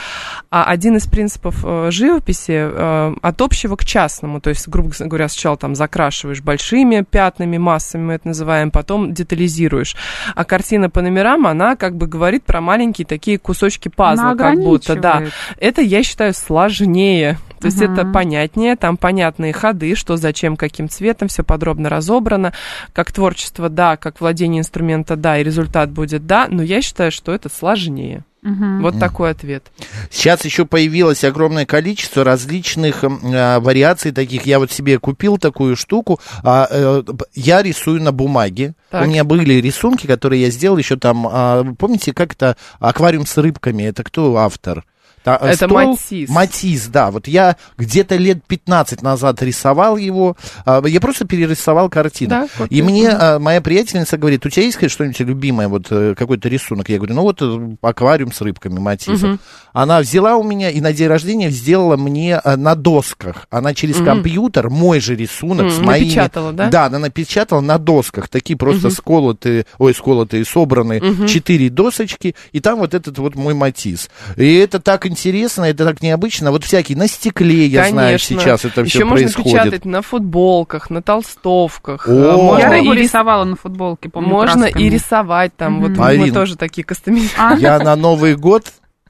А 0.51 0.65
один 0.65 0.97
из 0.97 1.07
принципов 1.07 1.65
живописи 1.93 2.56
э, 2.57 3.15
от 3.23 3.41
общего 3.43 3.77
к 3.77 3.85
частному, 3.85 4.41
то 4.41 4.51
есть, 4.51 4.69
грубо 4.69 4.91
говоря, 4.99 5.29
сначала 5.29 5.57
там 5.57 5.75
закрашиваешь 5.75 6.43
большими 6.43 7.05
пятнами, 7.09 7.59
массами 7.59 8.03
мы 8.03 8.13
это 8.15 8.29
называем, 8.29 8.71
потом 8.71 9.13
детализируешь. 9.13 9.97
А 10.35 10.45
картина 10.45 10.91
по 10.91 11.03
номерам, 11.03 11.47
она 11.47 11.77
как 11.77 11.97
бы 11.97 12.07
говорит 12.07 12.45
про 12.45 12.61
маленькие 12.61 13.07
такие 13.07 13.39
кусочки 13.39 13.89
пазла, 13.89 14.31
Она 14.31 14.37
как 14.37 14.59
будто, 14.59 14.97
да. 14.97 15.23
Это, 15.59 15.83
я 15.83 16.03
считаю, 16.03 16.35
сложнее. 16.35 17.39
То 17.61 17.67
есть 17.67 17.81
Мгм. 17.81 17.93
это 17.93 18.05
понятнее, 18.07 18.77
там 18.77 18.97
понятные 18.97 19.53
ходы, 19.53 19.95
что 19.95 20.17
зачем, 20.17 20.57
каким 20.57 20.89
цветом, 20.89 21.29
все 21.29 21.43
подробно 21.43 21.89
разобрано. 21.89 22.53
Как 22.93 23.13
творчество, 23.13 23.69
да, 23.69 23.97
как 23.97 24.21
владение 24.21 24.61
инструмента, 24.61 25.17
да, 25.17 25.39
и 25.39 25.45
результат 25.45 25.91
будет, 25.91 26.27
да, 26.27 26.49
но 26.51 26.63
я 26.63 26.83
считаю, 26.83 27.11
что 27.11 27.33
это 27.33 27.49
сложнее. 27.49 28.25
Мгм. 28.43 28.83
Вот 28.83 28.99
такой 28.99 29.31
ответ. 29.31 29.67
Сейчас 30.11 30.45
еще 30.45 30.67
появилось 30.67 31.25
огромное 31.25 31.67
количество 31.67 32.23
различных 32.23 33.03
а, 33.03 33.61
вариаций 33.61 34.13
таких. 34.13 34.47
Я 34.47 34.59
вот 34.59 34.71
себе 34.71 34.99
купил 34.99 35.39
такую 35.39 35.77
штуку. 35.77 36.21
а, 36.45 36.69
э, 36.71 37.03
я 37.35 37.63
рисую 37.63 38.03
на 38.03 38.13
бумаге. 38.13 38.75
Так. 38.91 39.05
У 39.05 39.07
меня 39.07 39.25
были 39.25 39.55
рисунки, 39.55 40.07
которые 40.07 40.43
я 40.43 40.51
сделал 40.51 40.77
еще 40.77 40.97
там. 40.97 41.27
а, 41.31 41.65
помните, 41.79 42.13
как 42.13 42.35
это 42.35 42.57
аквариум 42.79 43.27
с 43.27 43.37
рыбками? 43.37 43.83
Это 43.83 44.05
кто 44.05 44.37
автор? 44.37 44.85
Та- 45.27 45.39
Это 45.43 45.67
Матисс. 45.67 46.31
Матисс, 46.31 46.87
да. 46.87 47.11
Вот 47.11 47.27
я 47.27 47.57
где-то 47.77 48.15
лет 48.15 48.45
15 48.47 49.03
назад 49.03 49.43
рисовал 49.43 49.97
его. 49.97 50.37
а, 50.65 50.81
я 50.87 51.01
просто 51.01 51.27
перерисовал 51.27 51.89
картину. 51.91 52.31
Да, 52.31 52.45
И 52.45 52.49
копию. 52.59 52.85
мне 52.85 53.09
а, 53.11 53.41
моя 53.41 53.61
приятельница 53.61 54.19
говорит, 54.19 54.47
у 54.47 54.51
тебя 54.51 54.63
есть 54.67 54.79
что-нибудь 54.89 55.19
любимое, 55.19 55.67
вот 55.67 55.89
э, 55.91 56.15
какой-то 56.17 56.49
рисунок? 56.49 56.89
Я 56.91 56.99
говорю, 56.99 57.15
ну 57.15 57.23
вот 57.23 57.39
э, 57.43 57.77
аквариум 57.83 58.31
с 58.33 58.41
рыбками 58.41 58.79
Матисса. 58.79 59.27
Мгм. 59.27 59.41
Она 59.73 59.99
взяла 59.99 60.37
у 60.37 60.45
меня 60.45 60.71
и 60.71 60.81
на 60.81 60.93
день 60.93 61.09
рождения 61.09 61.51
сделала 61.51 61.97
мне 61.97 62.41
на 62.45 62.77
досках. 62.77 63.49
Она 63.51 63.75
через 63.75 63.97
Мгм. 63.97 64.05
компьютер 64.07 64.71
мой 64.71 65.01
же 65.01 65.17
рисунок 65.17 65.65
М, 65.67 65.71
с 65.73 65.79
моими... 65.81 66.05
напечатала, 66.05 66.53
да? 66.53 66.69
Да, 66.71 66.85
она 66.87 67.01
напечатала 67.01 67.61
на 67.61 67.79
досках. 67.79 68.29
Такие 68.29 68.57
просто 68.57 68.91
сколотые, 68.91 69.67
ой, 69.79 69.93
сколотые, 69.93 70.45
собранные 70.45 71.01
четыре 71.27 71.69
досочки. 71.69 72.37
И 72.53 72.61
там 72.61 72.79
вот 72.79 72.95
этот 72.95 73.19
вот 73.19 73.35
мой 73.35 73.55
Матисс. 73.55 74.09
И 74.37 74.55
это 74.55 74.79
так 74.79 75.05
интересно, 75.05 75.16
это 75.65 75.85
так 75.85 76.03
необычно. 76.03 76.51
Вот 76.51 76.65
всякие 76.65 76.97
на 76.99 77.09
стекле, 77.09 77.67
я 77.67 77.89
знаю, 77.89 78.19
Конечно. 78.19 78.41
сейчас 78.41 78.65
это 78.65 78.83
Еще 78.83 78.99
все 78.99 79.05
можно 79.05 79.25
происходит. 79.25 79.53
печатать 79.53 79.85
на 79.85 80.03
футболках, 80.03 80.91
на 80.91 81.03
толстовках. 81.03 82.09
О! 82.09 82.13
А, 82.13 82.37
можно 82.37 82.75
Я 82.75 82.79
и 82.79 82.97
рисовала 82.97 83.45
на 83.45 83.57
футболке, 83.57 84.09
помню, 84.09 84.29
Можно 84.31 84.65
и 84.65 84.73
красками. 84.73 84.89
рисовать 84.91 85.57
там. 85.57 85.81
Вот 85.81 85.91
мы 85.91 85.97
Марин. 85.97 86.35
тоже 86.35 86.57
такие 86.57 86.85
кастомизации. 86.85 87.35
А? 87.39 87.57
Я 87.59 87.79
на 87.79 87.97
Новый 87.97 88.37
год 88.37 88.67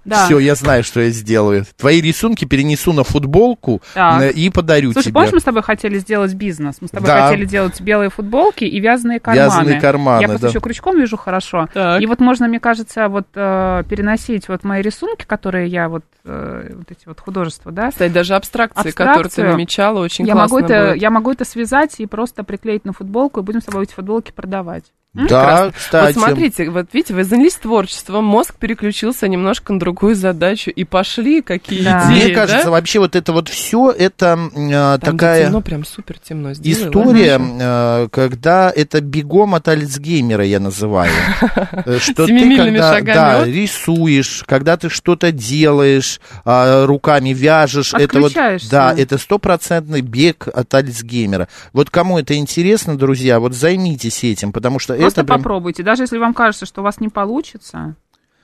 Да. 0.06 0.24
Все, 0.26 0.38
я 0.38 0.54
знаю, 0.54 0.84
что 0.84 1.00
я 1.00 1.10
сделаю. 1.10 1.64
Твои 1.76 2.00
рисунки 2.00 2.44
перенесу 2.44 2.92
на 2.92 3.02
футболку 3.04 3.82
Так. 3.92 4.32
и 4.34 4.48
подарю 4.50 4.92
Слушай, 4.92 5.06
тебе. 5.06 5.14
помнишь, 5.14 5.32
мы 5.32 5.40
с 5.40 5.42
тобой 5.42 5.62
хотели 5.62 5.98
сделать 5.98 6.32
бизнес? 6.34 6.76
Мы 6.80 6.86
с 6.86 6.90
тобой 6.92 7.08
Да. 7.08 7.26
хотели 7.28 7.44
делать 7.44 7.80
белые 7.80 8.08
футболки 8.08 8.64
и 8.64 8.78
вязаные 8.80 9.18
карманы. 9.18 9.44
Вязаные 9.44 9.80
карманы, 9.80 10.22
Я 10.22 10.28
просто 10.28 10.42
да. 10.42 10.48
еще 10.50 10.60
крючком 10.60 10.98
вяжу 10.98 11.16
хорошо. 11.16 11.68
Так. 11.74 12.00
И 12.00 12.06
вот 12.06 12.20
можно, 12.20 12.46
мне 12.46 12.60
кажется, 12.60 13.08
вот 13.08 13.26
э, 13.34 13.82
переносить 13.90 14.48
вот 14.48 14.62
мои 14.62 14.80
рисунки, 14.80 15.24
которые 15.24 15.66
я 15.68 15.88
вот, 15.88 16.04
э, 16.24 16.70
вот 16.76 16.90
эти 16.90 17.06
вот 17.06 17.18
художества, 17.20 17.72
да, 17.72 17.90
Кстати, 17.90 18.12
даже 18.12 18.36
абстракции, 18.36 18.90
которые 18.92 19.14
ты 19.14 19.20
Абстракцию. 19.22 19.50
намечала, 19.52 20.00
очень 20.00 20.26
я 20.26 20.36
могу, 20.36 20.50
классно 20.58 20.64
это, 20.72 20.90
будет. 20.92 21.02
я 21.02 21.10
могу 21.10 21.32
это 21.32 21.44
связать 21.44 21.96
и 21.98 22.06
просто 22.06 22.44
приклеить 22.44 22.84
на 22.84 22.92
футболку, 22.92 23.40
и 23.40 23.42
будем 23.42 23.60
с 23.60 23.64
тобой 23.64 23.82
эти 23.84 23.92
футболки 23.92 24.30
продавать. 24.30 24.84
Да, 25.28 25.72
кстати. 25.74 26.14
Вот 26.14 26.24
смотрите, 26.24 26.70
вот 26.70 26.86
видите, 26.92 27.14
вы 27.14 27.24
занялись 27.24 27.54
творчеством, 27.54 28.24
мозг 28.24 28.54
переключился 28.58 29.28
немножко 29.28 29.72
на 29.72 29.78
другую 29.78 30.14
задачу, 30.14 30.70
и 30.70 30.84
пошли 30.84 31.42
какие 31.42 31.82
Да. 31.82 32.04
идеи, 32.10 32.26
Мне 32.26 32.34
кажется, 32.34 32.66
да? 32.66 32.70
вообще 32.70 32.98
вот 32.98 33.16
это 33.16 33.32
вот 33.32 33.48
все, 33.48 33.90
это 33.90 34.38
э, 34.54 34.98
Там, 35.00 35.16
такая... 35.16 35.46
темно, 35.46 35.60
прям 35.60 35.84
супер 35.84 36.18
темно. 36.18 36.52
Сделай, 36.54 36.88
История, 36.88 37.40
э, 37.40 38.08
когда 38.12 38.70
это 38.74 39.00
бегом 39.00 39.54
от 39.54 39.68
Альцгеймера, 39.68 40.44
я 40.44 40.60
называю. 40.60 41.12
Э, 41.86 41.98
Что 42.00 42.26
ты 42.26 42.56
когда 42.56 43.02
да, 43.02 43.44
рисуешь, 43.44 44.44
когда 44.46 44.76
ты 44.76 44.88
что-то 44.88 45.32
делаешь, 45.32 46.20
а, 46.44 46.86
руками 46.86 47.30
вяжешь, 47.30 47.94
это 47.94 48.20
вот, 48.20 48.32
да, 48.70 48.94
это 48.96 49.18
стопроцентный 49.18 50.00
бег 50.00 50.48
от 50.52 50.72
Альцгеймера. 50.74 51.48
Вот 51.72 51.90
кому 51.90 52.18
это 52.18 52.34
интересно, 52.36 52.96
друзья, 52.96 53.40
вот 53.40 53.54
займитесь 53.54 54.24
этим, 54.24 54.52
потому 54.52 54.78
что 54.78 54.94
Просто 55.06 55.20
это 55.22 55.26
прям- 55.28 55.38
попробуйте. 55.40 55.82
Даже 55.82 56.02
если 56.04 56.18
вам 56.18 56.34
кажется, 56.34 56.66
что 56.66 56.80
у 56.80 56.84
вас 56.84 57.00
не 57.00 57.08
получится, 57.08 57.96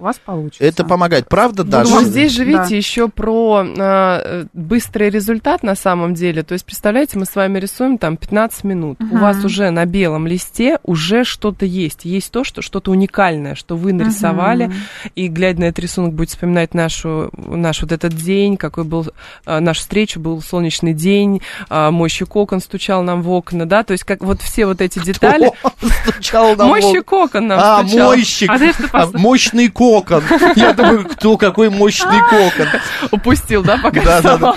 у 0.03 0.05
вас 0.05 0.19
получится. 0.25 0.65
это 0.65 0.85
помогает. 0.85 1.29
Правда, 1.29 1.63
Ну, 1.63 1.71
Даша? 1.71 1.91
вот 1.93 2.05
здесь 2.05 2.33
же, 2.33 2.45
Да. 2.45 2.51
видите, 2.51 2.77
еще 2.77 3.09
про 3.09 3.65
а, 3.79 4.45
быстрый 4.53 5.11
результат 5.11 5.63
на 5.63 5.77
самом 5.77 6.15
деле. 6.15 6.43
То 6.43 6.55
есть, 6.55 6.65
представляете, 6.65 7.19
мы 7.19 7.25
с 7.25 7.37
вами 7.37 7.59
рисуем 7.61 7.99
там 7.99 8.17
15 8.17 8.65
минут. 8.65 8.97
У 9.01 9.05
Мгм. 9.05 9.21
вас 9.21 9.45
уже 9.45 9.71
на 9.71 9.85
белом 9.87 10.27
листе 10.27 10.79
уже 10.83 11.23
что-то 11.25 11.65
есть. 11.67 12.05
Есть 12.05 12.33
то, 12.33 12.43
что 12.43 12.63
что-то 12.63 12.91
уникальное, 12.91 13.55
что 13.55 13.77
вы 13.77 13.93
нарисовали. 13.93 14.67
Мгм. 14.67 14.75
И, 15.15 15.29
глядя 15.29 15.61
на 15.61 15.65
этот 15.67 15.79
рисунок, 15.81 16.15
будет 16.15 16.31
вспоминать 16.31 16.75
нашу, 16.75 17.31
наш 17.37 17.83
вот 17.83 17.93
этот 17.93 18.13
день, 18.15 18.57
какой 18.57 18.83
был, 18.85 19.07
а, 19.47 19.61
нашу 19.61 19.81
встречу, 19.81 20.19
был 20.19 20.43
солнечный 20.43 20.95
день, 20.95 21.43
а, 21.69 21.91
мой 21.93 22.09
кокон 22.29 22.61
стучал 22.61 23.03
нам 23.05 23.23
в 23.23 23.31
окна, 23.31 23.67
да, 23.67 23.83
то 23.85 23.93
есть 23.93 24.05
как 24.05 24.23
вот 24.25 24.41
все 24.43 24.67
вот 24.67 24.81
эти 24.81 24.99
детали. 24.99 25.51
Стучал 26.05 26.57
на 26.57 26.65
Мой 26.67 26.83
лоб. 26.83 27.05
кокон 27.05 27.47
нам 27.47 27.59
А, 27.63 27.85
стучал. 27.87 28.07
мойщик. 28.09 28.51
А 28.51 28.59
А, 28.93 29.07
Мощный 29.15 29.69
кокон. 29.69 29.92
Я 30.57 30.73
думаю, 30.73 31.07
кто 31.09 31.37
какой 31.37 31.71
мощный 31.71 32.21
кокон. 32.31 32.69
Упустил, 33.11 33.63
да, 33.63 33.79
пока 33.79 34.03
Да, 34.03 34.39
да? 34.39 34.55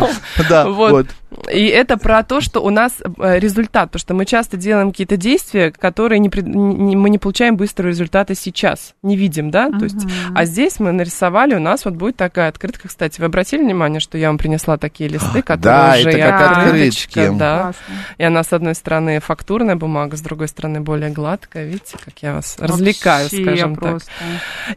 Да, 0.49 0.67
Вот. 0.67 1.07
И 1.51 1.65
это 1.67 1.97
про 1.97 2.23
то, 2.23 2.41
что 2.41 2.61
у 2.61 2.69
нас 2.69 2.93
э, 3.01 3.39
результат, 3.39 3.91
потому 3.91 3.99
что 3.99 4.13
мы 4.13 4.25
часто 4.25 4.57
делаем 4.57 4.91
какие-то 4.91 5.17
действия, 5.17 5.71
которые 5.71 6.19
не, 6.19 6.29
не- 6.35 6.95
мы 6.95 7.09
не 7.09 7.17
получаем 7.17 7.57
быстрого 7.57 7.89
результата 7.89 8.35
сейчас, 8.35 8.93
не 9.03 9.15
видим, 9.17 9.51
да, 9.51 9.69
то 9.69 9.83
есть, 9.85 10.05
а 10.33 10.45
здесь 10.45 10.79
мы 10.79 10.91
нарисовали, 10.91 11.55
у 11.55 11.59
нас 11.59 11.85
вот 11.85 11.95
будет 11.95 12.15
такая 12.17 12.49
открытка, 12.49 12.87
кстати, 12.87 13.19
вы 13.19 13.27
обратили 13.27 13.61
внимание, 13.61 13.99
что 13.99 14.17
я 14.17 14.27
вам 14.27 14.37
принесла 14.37 14.77
такие 14.77 15.09
листы, 15.09 15.41
которые 15.41 15.61
Да, 15.63 15.95
уже 15.99 16.09
это 16.09 16.17
и 16.17 16.21
как 16.21 16.57
открыточка, 16.57 17.31
да, 17.37 17.61
Классно. 17.61 17.93
и 18.17 18.23
она 18.23 18.43
с 18.43 18.53
одной 18.53 18.75
стороны 18.75 19.19
фактурная 19.19 19.75
бумага, 19.75 20.17
с 20.17 20.21
другой 20.21 20.47
стороны 20.47 20.81
более 20.81 21.09
гладкая, 21.09 21.65
видите, 21.65 21.97
как 22.03 22.13
я 22.21 22.33
вас 22.35 22.57
развлекаю, 22.59 23.27
скажем 23.27 23.75
так. 23.75 24.01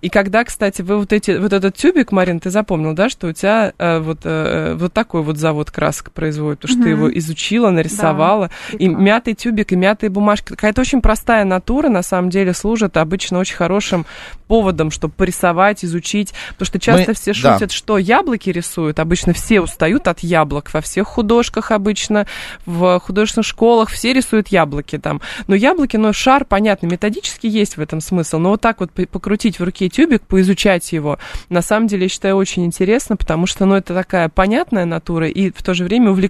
И 0.00 0.08
когда, 0.08 0.44
кстати, 0.44 0.82
вы 0.82 0.98
вот 0.98 1.12
эти, 1.12 1.32
вот 1.38 1.52
этот 1.52 1.76
тюбик, 1.76 2.12
Марин, 2.12 2.40
ты 2.40 2.50
запомнил, 2.50 2.94
да, 2.94 3.08
что 3.08 3.28
у 3.28 3.32
тебя 3.32 3.72
э, 3.78 3.98
вот, 4.00 4.20
э, 4.24 4.74
вот 4.74 4.92
такой 4.92 5.22
вот 5.22 5.36
завод 5.36 5.70
красок 5.70 6.12
производит, 6.12 6.47
потому 6.56 6.72
что 6.74 6.82
ты 6.82 6.90
Мгм. 6.90 6.98
его 7.06 7.18
изучила, 7.18 7.70
нарисовала. 7.70 8.50
и 8.72 8.76
прекрасно. 8.76 9.02
мятый 9.02 9.34
тюбик, 9.34 9.72
и 9.72 9.76
мятые 9.76 10.10
бумажки. 10.10 10.48
Какая-то 10.48 10.80
очень 10.80 11.00
простая 11.00 11.44
натура, 11.44 11.88
на 11.88 12.02
самом 12.02 12.30
деле, 12.30 12.52
служит 12.54 12.96
обычно 12.96 13.38
очень 13.38 13.56
хорошим 13.56 14.06
поводом, 14.46 14.90
чтобы 14.90 15.12
порисовать, 15.14 15.84
изучить. 15.84 16.32
Потому 16.50 16.66
что 16.66 16.78
часто 16.78 17.10
Мы- 17.10 17.14
все 17.14 17.32
да. 17.42 17.52
шутят, 17.54 17.72
что 17.72 17.98
яблоки 17.98 18.50
рисуют. 18.50 18.98
Обычно 18.98 19.32
все 19.34 19.60
устают 19.60 20.08
от 20.08 20.20
яблок. 20.20 20.72
Во 20.72 20.80
всех 20.80 21.06
художках 21.06 21.70
обычно, 21.70 22.26
в 22.66 22.98
художественных 23.00 23.46
школах 23.46 23.90
все 23.90 24.12
рисуют 24.12 24.48
яблоки 24.48 24.98
там. 24.98 25.20
Но 25.46 25.54
яблоки, 25.54 25.96
ну, 25.96 26.12
шар, 26.12 26.44
понятно, 26.44 26.86
методически 26.86 27.46
есть 27.46 27.76
в 27.76 27.80
этом 27.80 28.00
смысл. 28.00 28.38
Но 28.38 28.50
вот 28.50 28.60
так 28.60 28.80
вот 28.80 28.90
по- 28.92 29.06
покрутить 29.06 29.58
в 29.60 29.64
руке 29.64 29.88
тюбик, 29.88 30.22
поизучать 30.22 30.92
его, 30.92 31.18
на 31.48 31.62
самом 31.62 31.86
деле, 31.88 32.04
я 32.04 32.08
считаю, 32.08 32.36
очень 32.36 32.64
интересно, 32.64 33.16
потому 33.16 33.46
что, 33.46 33.66
ну, 33.66 33.74
это 33.74 33.94
такая 33.94 34.28
понятная 34.28 34.84
натура 34.86 35.28
и 35.28 35.50
в 35.50 35.62
то 35.62 35.74
же 35.74 35.84
время 35.84 36.10
увлекательная 36.10 36.27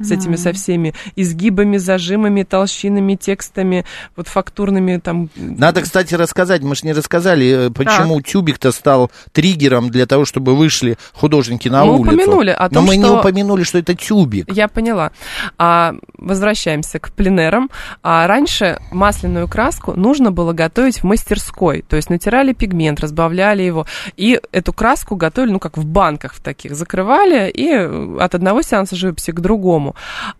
с 0.00 0.10
этими 0.10 0.36
со 0.36 0.52
всеми 0.52 0.94
изгибами, 1.16 1.76
зажимами, 1.76 2.42
толщинами, 2.42 3.14
текстами, 3.14 3.84
вот 4.16 4.28
фактурными 4.28 4.98
там. 4.98 5.28
Надо, 5.36 5.82
кстати, 5.82 6.14
рассказать, 6.14 6.62
мы 6.62 6.74
же 6.74 6.86
не 6.86 6.92
рассказали, 6.92 7.68
э, 7.68 7.70
почему 7.70 8.20
тюбик-то 8.20 8.72
стал 8.72 9.10
триггером 9.32 9.90
для 9.90 10.06
того, 10.06 10.24
чтобы 10.24 10.54
вышли 10.56 10.96
художники 11.12 11.68
на 11.68 11.84
Мы 11.84 11.94
улицу. 11.98 12.14
упомянули 12.16 12.50
о 12.50 12.64
Но 12.64 12.68
том, 12.68 12.84
мы 12.86 12.96
не 12.96 13.04
что- 13.04 13.18
упомянули, 13.20 13.62
что 13.64 13.78
это 13.78 13.94
тюбик. 13.94 14.50
Я 14.52 14.68
поняла. 14.68 15.10
А, 15.58 15.94
возвращаемся 16.16 16.98
к 16.98 17.10
пленерам. 17.12 17.70
А, 18.02 18.26
раньше 18.26 18.78
масляную 18.90 19.48
краску 19.48 19.94
нужно 19.94 20.30
было 20.30 20.52
готовить 20.52 21.00
в 21.00 21.04
мастерской. 21.04 21.84
То 21.88 21.96
есть 21.96 22.10
натирали 22.10 22.52
пигмент, 22.52 23.00
разбавляли 23.00 23.62
его. 23.62 23.86
И 24.16 24.40
эту 24.52 24.72
краску 24.72 25.16
готовили, 25.16 25.52
ну, 25.52 25.58
как 25.58 25.76
в 25.78 25.84
банках 25.84 26.34
в 26.34 26.40
таких. 26.42 26.74
Закрывали 26.74 27.50
и 27.50 27.68
э, 27.70 28.16
от 28.20 28.34
одного 28.34 28.62
сеанса 28.62 28.96
живописи 29.08 29.32
к 29.32 29.40
другому. 29.40 29.94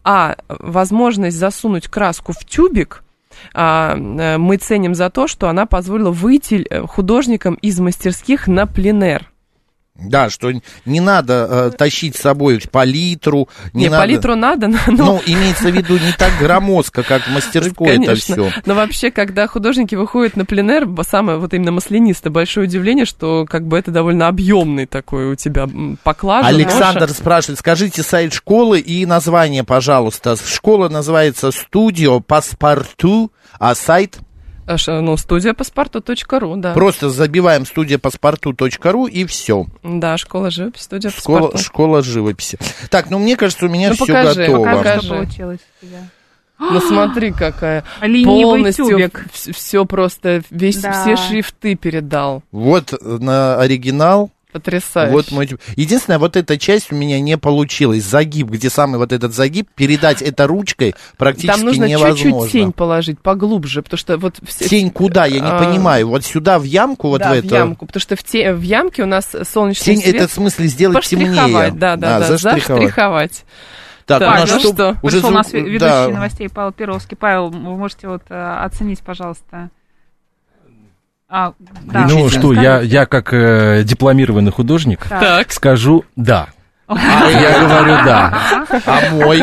А 0.05 0.37
возможность 0.49 1.37
засунуть 1.37 1.89
краску 1.89 2.33
в 2.33 2.45
тюбик 2.45 3.03
а, 3.55 3.97
э, 3.97 4.39
мы 4.39 4.57
ценим 4.57 4.95
за 4.95 5.11
то, 5.11 5.27
что 5.29 5.49
она 5.49 5.67
позволила 5.67 6.11
выйти 6.11 6.67
э, 6.69 6.87
художникам 6.87 7.55
из 7.55 7.79
мастерских 7.81 8.49
на 8.49 8.67
пленер. 8.67 9.31
Да, 9.99 10.31
что 10.31 10.53
не 10.85 11.01
надо 11.01 11.49
э, 11.51 11.71
тащить 11.77 12.15
с 12.17 12.21
собой 12.21 12.61
палитру. 12.71 13.49
Не, 13.73 13.85
Не, 13.85 13.89
надо... 13.89 14.03
палитру 14.03 14.37
надо, 14.37 14.69
но... 14.69 14.79
Ну, 14.87 15.23
имеется 15.27 15.69
в 15.71 15.75
виду 15.75 15.95
не 15.95 16.13
так 16.13 16.31
громоздко, 16.41 17.03
как 17.03 17.23
в 17.23 17.31
мастерской 17.33 17.89
это 17.89 18.05
Конечно. 18.05 18.35
все. 18.35 18.53
Но 18.65 18.75
вообще, 18.75 19.11
когда 19.11 19.47
художники 19.49 19.97
выходят 19.97 20.37
на 20.37 20.45
пленэр, 20.45 20.87
б- 20.87 21.03
самое 21.03 21.39
вот 21.39 21.53
именно 21.53 21.73
маслянистое, 21.73 22.33
большое 22.33 22.67
удивление, 22.69 23.07
что 23.07 23.45
как 23.49 23.67
бы 23.67 23.77
это 23.77 23.91
довольно 23.91 24.29
объемный 24.29 24.87
такой 24.87 25.33
у 25.33 25.35
тебя 25.35 25.69
поклажа. 26.05 26.47
Александр 26.49 27.01
ноша. 27.03 27.15
спрашивает, 27.15 27.59
скажите 27.59 28.03
сайт 28.05 28.33
школы 28.33 28.79
и 28.79 29.05
название, 29.05 29.65
пожалуйста. 29.65 30.37
Школа 30.37 30.89
называется 30.89 31.51
Студио 31.51 32.21
Паспорту, 32.21 33.33
а 33.59 33.75
сайт 33.75 34.19
Ну, 34.87 35.17
студия 35.17 35.55
паспорту.ру, 35.55 36.57
да. 36.57 36.73
просто 36.75 37.11
забиваем 37.11 37.65
студияпаспорту.ру 37.67 39.07
и 39.07 39.25
все. 39.25 39.67
Да, 39.83 40.17
школа 40.19 40.51
живописи, 40.51 40.83
студия 40.85 41.11
Школа, 41.11 41.39
паспорту. 41.41 41.65
школа 41.65 42.03
живописи. 42.03 42.59
Так, 42.91 43.11
ну 43.11 43.19
мне 43.19 43.37
кажется, 43.37 43.67
у 43.67 43.69
меня 43.69 43.89
Ну, 43.91 43.95
все 43.95 44.07
покажи, 44.07 44.47
готово. 44.47 44.65
Покажи, 44.65 44.79
Покажи. 44.85 45.01
что 45.07 45.15
получилось 45.15 45.61
у 45.83 45.87
тебя. 45.87 45.99
Ну, 46.61 46.81
смотри, 46.81 47.31
какая. 47.33 47.85
Ленивый 48.03 48.43
Полностью 48.43 48.87
тюбик. 48.87 49.27
все 49.33 49.85
просто, 49.85 50.43
весь, 50.51 50.79
Да. 50.81 50.93
все 50.93 51.17
шрифты 51.17 51.77
передал. 51.77 52.43
Вот 52.51 52.93
на 53.01 53.57
оригинал. 53.61 54.31
Потрясающе. 54.59 55.13
Вот 55.13 55.31
мой... 55.33 55.49
Единственное, 55.77 56.19
вот 56.19 56.37
эта 56.37 56.59
часть 56.59 56.93
у 56.93 56.97
меня 56.97 57.21
не 57.21 57.39
получилась. 57.39 58.05
Загиб, 58.05 58.49
где 58.49 58.71
самый 58.71 58.99
вот 58.99 59.13
этот 59.13 59.33
загиб, 59.35 59.69
передать 59.75 60.23
это 60.23 60.47
ручкой 60.47 60.95
практически 61.17 61.57
Там 61.57 61.67
нужно 61.67 61.85
невозможно. 61.85 62.17
чуть-чуть 62.41 62.53
тень 62.53 62.73
положить 62.73 63.21
поглубже, 63.21 63.83
потому 63.83 63.99
что 63.99 64.19
вот... 64.19 64.37
все- 64.47 64.69
Тень 64.69 64.91
куда? 64.91 65.27
Я 65.27 65.41
не 65.41 65.49
А, 65.51 65.59
понимаю. 65.65 66.09
Вот 66.09 66.25
сюда 66.25 66.59
в 66.59 66.65
ямку, 66.65 67.09
вот 67.09 67.21
да, 67.21 67.31
в 67.31 67.35
в 67.37 67.45
эту. 67.45 67.55
ямку, 67.55 67.87
потому 67.87 68.01
что 68.01 68.17
в, 68.17 68.23
те- 68.25 68.53
в 68.53 68.63
ямке 68.63 69.03
у 69.03 69.07
нас 69.07 69.35
солнечный 69.53 69.95
Тень 69.95 70.03
свет. 70.03 70.15
это 70.17 70.29
в 70.29 70.33
смысле 70.33 70.67
сделать 70.67 71.05
темнее. 71.05 71.71
Да, 71.73 71.97
да, 71.97 72.17
А, 72.17 72.21
да, 72.21 72.27
заштриховать. 72.27 72.67
заштриховать. 72.83 73.45
Так, 74.07 74.21
Так, 74.21 74.29
у 74.29 74.41
нас 74.41 74.51
ну 74.53 74.59
что? 74.61 74.73
что? 74.73 74.89
Уже 75.03 75.17
Пришел 75.17 75.19
у 75.19 75.21
звук- 75.21 75.33
нас 75.35 75.53
ве- 75.53 75.61
ведущий 75.61 75.79
да. 75.81 76.09
новостей 76.09 76.49
Павел 76.49 76.73
Перовский. 76.73 77.17
Павел, 77.17 77.51
вы 77.51 77.77
можете 77.77 78.09
вот 78.09 78.23
э, 78.31 78.57
оценить, 78.65 79.01
пожалуйста. 79.01 79.69
А, 81.31 81.53
да. 81.83 82.07
ну 82.09 82.31
что, 82.31 82.55
я, 82.55 82.81
я 82.81 83.05
как 83.05 83.35
э, 83.35 83.83
дипломированный 83.85 84.51
художник 84.51 85.05
Так. 85.09 85.21
Так. 85.21 85.53
скажу 85.53 86.05
да. 86.17 86.49
Я 86.89 87.61
говорю 87.61 88.05
да. 88.05 88.67
А 88.87 89.11
мой? 89.11 89.39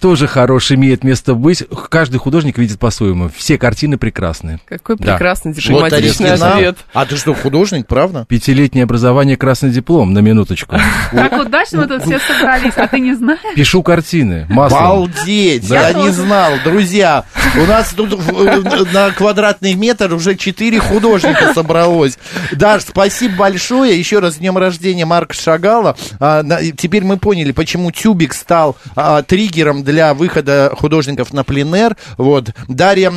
Тоже 0.00 0.26
хороший 0.28 0.76
имеет 0.76 1.02
место 1.02 1.34
быть. 1.34 1.64
Каждый 1.90 2.18
художник 2.18 2.56
видит 2.58 2.78
по-своему. 2.78 3.30
Все 3.34 3.58
картины 3.58 3.98
прекрасные. 3.98 4.60
Какой 4.68 4.96
Да. 4.96 5.12
прекрасный 5.14 5.52
Вот 5.52 5.60
дипломатичный 5.62 6.30
оригинал. 6.32 6.52
ответ. 6.54 6.78
А 6.94 7.04
ты 7.06 7.16
что, 7.16 7.34
художник, 7.34 7.86
правда? 7.86 8.24
Пятилетнее 8.28 8.84
образование, 8.84 9.36
красный 9.36 9.70
диплом, 9.70 10.12
на 10.12 10.20
минуточку. 10.20 10.76
Как 11.10 11.32
удачно 11.32 11.78
мы 11.80 11.86
тут 11.88 12.02
все 12.04 12.18
собрались, 12.20 12.74
а 12.76 12.86
ты 12.86 13.00
не 13.00 13.14
знаешь? 13.14 13.40
Пишу 13.56 13.82
картины 13.82 14.46
маслом. 14.48 14.80
Балдеть! 14.82 15.68
Я 15.68 15.92
не 15.92 16.10
знал, 16.10 16.52
друзья. 16.64 17.24
У 17.56 17.66
нас 17.66 17.92
тут 17.96 18.12
в- 18.12 18.92
на 18.92 19.10
квадратный 19.10 19.74
метр 19.74 20.12
уже 20.14 20.36
четыре 20.36 20.78
художника 20.78 21.52
собралось. 21.54 22.18
Даш, 22.52 22.82
спасибо 22.82 23.34
большое. 23.36 23.98
Еще 23.98 24.18
раз 24.20 24.34
с 24.34 24.36
днем 24.36 24.56
рождения 24.58 25.06
Марка 25.06 25.34
Шагала. 25.34 25.96
А, 26.20 26.44
Теперь 26.76 27.04
мы 27.04 27.16
поняли, 27.16 27.52
почему 27.52 27.90
тюбик 27.90 28.32
стал 28.34 28.76
а, 28.94 29.22
триггером 29.22 29.82
для 29.88 30.12
выхода 30.12 30.70
художников 30.76 31.32
на 31.32 31.44
пленэр. 31.44 31.96
Вот. 32.18 32.50
Дарья 32.68 33.10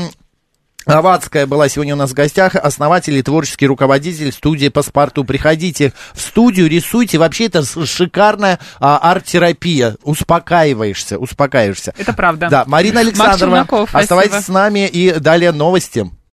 Авадская 0.86 1.46
была 1.46 1.68
сегодня 1.68 1.96
у 1.96 1.98
нас 1.98 2.12
в 2.12 2.14
гостях, 2.14 2.56
основатель 2.56 3.16
и 3.16 3.22
творческий 3.22 3.68
руководитель 3.68 4.32
студии 4.32 4.70
«Паспорту». 4.70 5.26
Приходите 5.26 5.94
в 6.14 6.22
студию, 6.22 6.70
рисуйте. 6.70 7.18
Вообще 7.18 7.48
это 7.48 7.64
шикарная 7.86 8.58
а, 8.80 8.98
арт-терапия. 8.98 9.98
Успокаиваешься, 10.04 11.20
успокаиваешься. 11.20 11.94
Это 11.98 12.14
правда. 12.14 12.48
Да, 12.50 12.64
Марина 12.68 13.02
Александровна, 13.02 13.66
спасибо. 13.66 14.00
оставайтесь 14.00 14.46
с 14.46 14.48
нами 14.48 14.88
и 14.88 15.20
далее 15.20 15.52
новости. 15.52 16.10